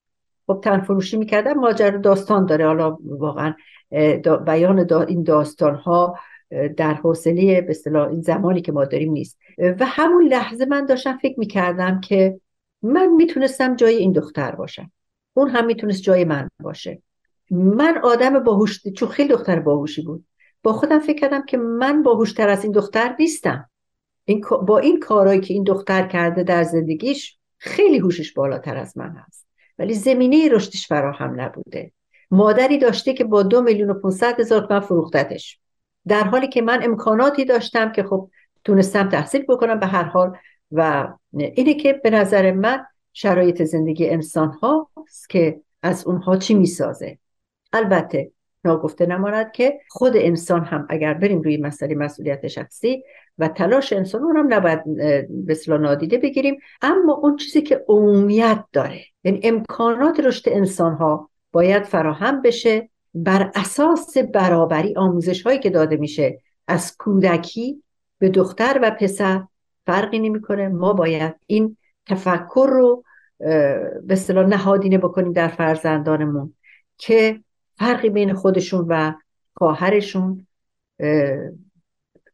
خب 0.47 0.61
تن 0.65 0.81
فروشی 0.81 1.17
می‌کردن 1.17 1.53
ماجرا 1.53 1.99
داستان 1.99 2.47
داره. 2.47 2.67
حالا 2.67 2.99
واقعا 3.05 3.55
بیان 4.47 4.93
این 5.09 5.23
داستان 5.23 5.75
ها 5.75 6.19
در 6.77 6.95
حوصله 6.95 7.61
به 7.61 7.71
اصطلاح 7.71 8.09
این 8.09 8.21
زمانی 8.21 8.61
که 8.61 8.73
ما 8.73 8.85
داریم 8.85 9.13
نیست. 9.13 9.39
و 9.59 9.87
همون 9.87 10.25
لحظه 10.25 10.65
من 10.67 10.87
داشتم 10.87 11.19
فکر 11.23 11.41
می‌کردم 11.41 12.01
که 12.01 12.41
من 12.83 13.07
می‌تونستم 13.07 13.77
جای 13.77 13.97
این 13.97 14.13
دختر 14.13 14.55
باشم. 14.55 14.91
اون 15.35 15.49
هم 15.49 15.67
می‌تونست 15.67 16.03
جای 16.03 16.25
من 16.25 16.49
باشه. 16.63 17.03
من 17.51 17.99
آدم 18.03 18.39
باهوش 18.39 18.89
چون 18.89 19.09
خیلی 19.09 19.29
دختر 19.29 19.61
باهوشی 19.61 20.03
بود. 20.03 20.25
با 20.63 20.73
خودم 20.73 20.99
فکر 20.99 21.21
کردم 21.21 21.45
که 21.47 21.57
من 21.57 22.03
باهوشتر 22.03 22.49
از 22.49 22.65
این 22.65 22.73
دختر 22.73 23.17
نیستم. 23.19 23.71
این 24.27 24.45
با 24.67 24.79
این 24.79 25.01
کارهایی 25.01 25.41
که 25.41 25.55
این 25.55 25.65
دختر 25.65 26.07
کرده 26.07 26.43
در 26.43 26.63
زندگیش 26.63 27.39
خیلی 27.59 27.99
هوشش 27.99 28.33
بالاتر 28.33 28.77
از 28.77 28.99
من 28.99 29.17
هست. 29.27 29.47
ولی 29.79 29.95
زمینه 29.95 30.49
رشدش 30.49 30.87
فراهم 30.87 31.41
نبوده. 31.41 31.93
مادری 32.31 32.79
داشته 32.79 33.15
که 33.15 33.25
با 33.25 33.43
دو 33.43 33.63
میلیون 33.63 33.91
و 33.91 33.95
پونصد 33.95 34.41
هزار 34.41 34.67
تومن 34.67 34.81
فروختتش. 34.81 35.61
در 36.09 36.25
حالی 36.25 36.49
که 36.49 36.63
من 36.63 36.83
امکاناتی 36.83 37.45
داشتم 37.45 37.93
که 37.93 38.03
خب 38.03 38.31
تونستم 38.65 39.09
تحصیل 39.09 39.43
بکنم 39.49 39.81
به 39.81 39.87
هر 39.87 40.03
حال 40.03 40.37
و 40.73 41.09
اینه 41.33 41.75
که 41.75 41.93
به 41.93 42.11
نظر 42.11 42.53
من 42.53 42.87
شرایط 43.13 43.63
زندگی 43.63 44.09
انسان 44.09 44.49
هاست 44.49 45.31
که 45.31 45.61
از 45.83 46.07
اونها 46.07 46.37
چی 46.37 46.55
می‌سازه. 46.55 47.19
البته 47.73 48.31
ناگفته 48.65 49.07
نماند 49.07 49.53
که 49.53 49.81
خود 49.89 50.13
انسان 50.17 50.65
هم 50.65 50.87
اگر 50.89 51.15
بریم 51.15 51.41
روی 51.43 51.57
مسئله 51.57 51.95
مسئولیت 51.95 52.49
شخصی 52.49 53.05
و 53.39 53.49
تلاش 53.49 53.93
انسان 53.93 54.23
اون 54.23 54.37
هم 54.37 54.55
نباید 54.55 54.85
به 55.47 55.57
نادیده 55.69 56.19
بگیریم. 56.19 56.59
اما 56.83 57.15
اون 57.15 57.37
چیزی 57.37 57.63
که 57.63 57.85
عمومیت 57.89 58.65
داره 58.73 59.01
یعنی 59.25 59.41
امکانات 59.43 60.21
رشد 60.21 60.49
انسان 60.49 60.95
ها 60.95 61.31
باید 61.53 61.83
فراهم 61.83 62.43
بشه 62.43 62.91
بر 63.15 63.51
اساس 63.55 64.19
برابری 64.19 64.95
آموزش 64.97 65.43
هایی 65.43 65.59
که 65.59 65.71
داده 65.71 65.97
میشه. 65.97 66.41
از 66.69 66.97
کودکی 66.99 67.83
به 68.19 68.29
دختر 68.29 68.79
و 68.83 68.91
پسر 68.91 69.43
فرقی 69.87 70.19
نمی‌کنه. 70.19 70.69
ما 70.69 70.93
باید 70.93 71.35
این 71.47 71.77
تفکر 72.07 72.69
رو 72.73 73.05
به 73.39 74.07
اصطلاح 74.11 74.47
نهادینه 74.47 74.99
بکنیم 74.99 75.33
در 75.33 75.49
فرزندانمون 75.49 76.55
که 76.99 77.41
فرقی 77.79 78.11
بین 78.11 78.35
خودشون 78.35 78.87
و 78.89 79.13
خواهرشون 79.57 80.47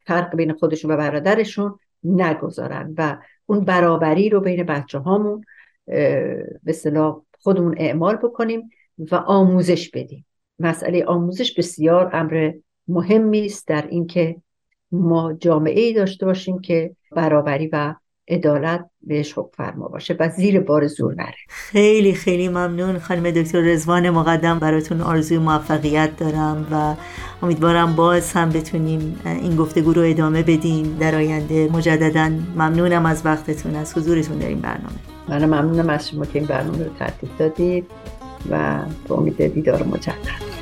فرق 0.06 0.36
بین 0.36 0.52
خودشون 0.52 0.90
و 0.90 0.96
برادرشون 0.96 1.78
نگذارن 2.04 2.94
و 2.98 3.18
اون 3.46 3.64
برابری 3.64 4.28
رو 4.28 4.40
بین 4.40 4.62
بچه 4.62 4.98
هامون 4.98 5.44
به 5.86 6.60
اصطلاح 6.66 7.22
خودمون 7.40 7.74
اعمال 7.78 8.16
بکنیم 8.16 8.70
و 8.98 9.14
آموزش 9.14 9.90
بدیم. 9.90 10.26
مسئله 10.58 11.04
آموزش 11.04 11.54
بسیار 11.58 12.10
امر 12.12 12.52
مهمی 12.88 13.46
است 13.46 13.68
در 13.68 13.86
اینکه 13.86 14.36
ما 14.92 15.32
جامعه 15.32 15.80
ای 15.80 15.92
داشته 15.92 16.26
باشیم 16.26 16.60
که 16.60 16.96
برابری 17.10 17.68
و 17.72 17.94
عدالت 18.32 18.84
بهش 19.02 19.32
حکم 19.32 19.50
فرما 19.56 19.88
باشه 19.88 20.16
و 20.20 20.28
زیر 20.28 20.60
بار 20.60 20.86
زور 20.86 21.14
نره. 21.14 21.34
خیلی 21.48 22.14
خیلی 22.14 22.48
ممنون 22.48 22.98
خانم 22.98 23.30
دکتر 23.30 23.60
رزوان 23.60 24.10
مقدم. 24.10 24.58
براتون 24.58 25.00
آرزوی 25.00 25.38
موفقیت 25.38 26.16
دارم 26.16 26.66
و 26.72 26.94
امیدوارم 27.44 27.96
باز 27.96 28.32
هم 28.32 28.50
بتونیم 28.50 29.20
این 29.24 29.56
گفتگو 29.56 29.92
رو 29.92 30.02
ادامه 30.02 30.42
بدیم 30.42 30.96
در 31.00 31.14
آینده. 31.14 31.68
مجددا 31.72 32.30
ممنونم 32.56 33.06
از 33.06 33.26
وقتتون 33.26 33.76
از 33.76 33.98
حضورتون 33.98 34.38
در 34.38 34.48
این 34.48 34.60
برنامه. 34.60 34.96
من 35.28 35.44
ممنونم 35.44 35.88
از 35.90 36.08
شما 36.08 36.24
که 36.24 36.38
این 36.38 36.48
برنامه 36.48 36.84
رو 36.84 36.90
ترتیب 36.98 37.30
دادید 37.38 37.86
و 38.50 38.78
به 39.08 39.14
امید 39.14 39.54
دیدار 39.54 39.82
مجدد. 39.82 40.61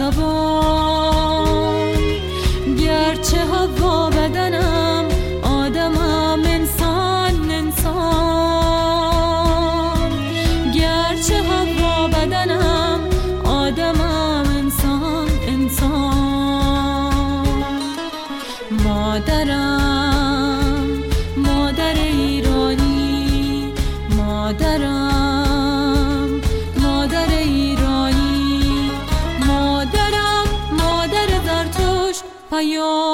پرهوش 0.00 0.18
و 0.18 0.89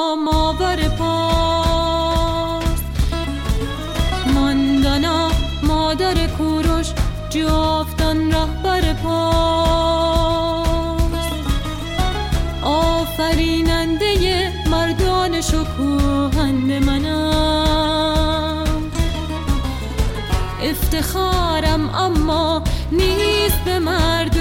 پیام 0.07 0.27
آور 0.27 0.89
پاس 0.89 2.81
ماندانا 4.33 5.31
مادر 5.63 6.27
کوروش 6.27 6.87
جافتان 7.29 8.31
رهبر 8.31 8.93
پاس 8.93 10.21
آفریننده 12.63 14.53
مردان 14.69 15.41
شکوهند 15.41 16.71
منم. 16.71 18.63
افتخارم 20.63 21.89
اما 21.89 22.61
نیست 22.91 23.63
به 23.65 23.79
مردان 23.79 24.36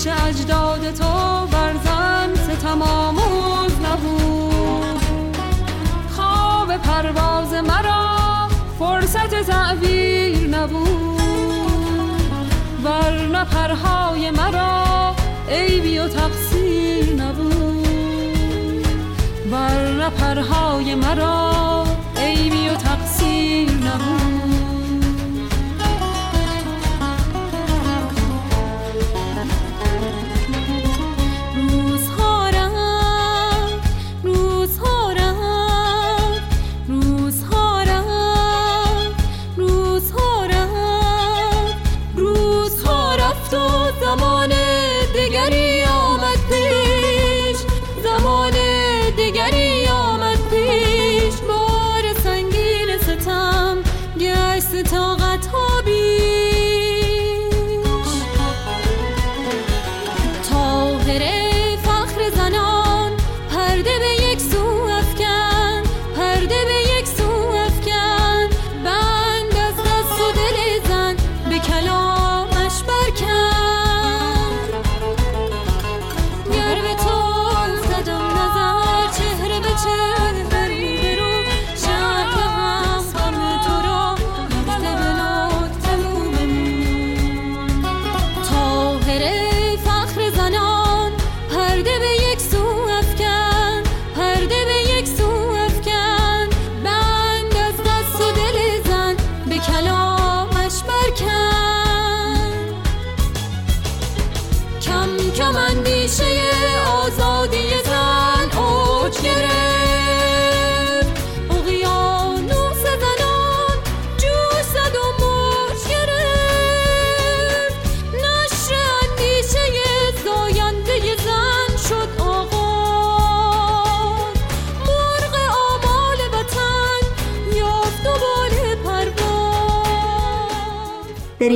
کیش 0.00 0.12
اجداد 0.12 0.94
تو 0.94 1.46
بر 1.52 1.72
زن 1.84 2.34
ستم 2.34 2.82
آموز 2.82 3.72
نبود. 3.84 5.00
خواب 6.16 6.76
پرواز 6.76 7.52
مرا 7.52 8.48
فرصت 8.78 9.42
تعبیر 9.42 10.48
نبود. 10.48 11.20
ورنه 12.84 13.44
پرهای 13.44 14.30
مرا 14.30 15.14
عیبی 15.50 15.98
و 15.98 16.08
تقصیر 16.08 17.14
نبود. 17.22 18.86
ورنه 19.52 20.10
پرهای 20.10 20.94
مرا 20.94 21.59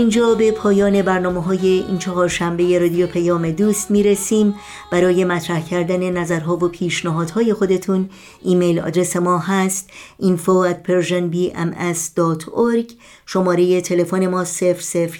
اینجا 0.05 0.34
به 0.34 0.52
پایان 0.52 1.02
برنامه 1.02 1.42
های 1.42 1.66
این 1.66 1.98
چهار 1.98 2.28
شنبه 2.28 2.78
رادیو 2.78 3.07
پیام 3.07 3.50
دوست 3.50 3.90
می‌رسیم. 3.90 4.55
برای 4.92 5.24
مطرح 5.24 5.68
کردن 5.68 6.11
نظرها 6.11 6.57
و 6.57 6.68
پیشنهادهای 6.68 7.55
خودتون 7.55 8.11
ایمیل 8.42 8.80
آدرس 8.80 9.16
ما 9.16 9.38
هست 9.38 9.90
info 10.22 10.70
at 10.70 10.76
persianbms.org 10.88 12.92
شماره 13.26 13.80
تلفن 13.80 14.26
ما 14.26 14.44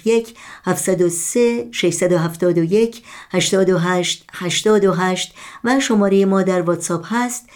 001 0.05 0.35
703 0.65 1.67
671 1.71 3.03
828 3.31 4.25
828 4.33 5.33
و 5.63 5.79
شماره 5.79 6.25
ما 6.25 6.43
در 6.43 6.61
واتساپ 6.61 7.05
هست 7.09 7.49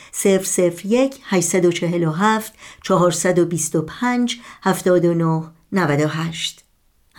001 0.86 1.15
847 1.30 2.53
425 2.84 4.39
79 4.63 5.43
98 5.71 6.68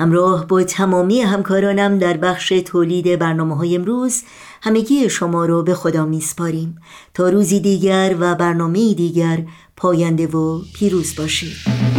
همراه 0.01 0.46
با 0.46 0.62
تمامی 0.62 1.20
همکارانم 1.20 1.98
در 1.98 2.16
بخش 2.16 2.48
تولید 2.48 3.18
برنامه 3.18 3.57
های 3.57 3.76
امروز 3.76 4.22
همگی 4.62 5.11
شما 5.11 5.46
رو 5.46 5.62
به 5.62 5.74
خدا 5.74 6.07
میسپاریم. 6.07 6.78
تا 7.14 7.28
روزی 7.28 7.61
دیگر 7.61 8.16
و 8.20 8.34
برنامه 8.34 8.94
دیگر 8.94 9.44
پاینده 9.76 10.26
و 10.26 10.61
پیروز 10.74 11.16
باشید. 11.16 11.89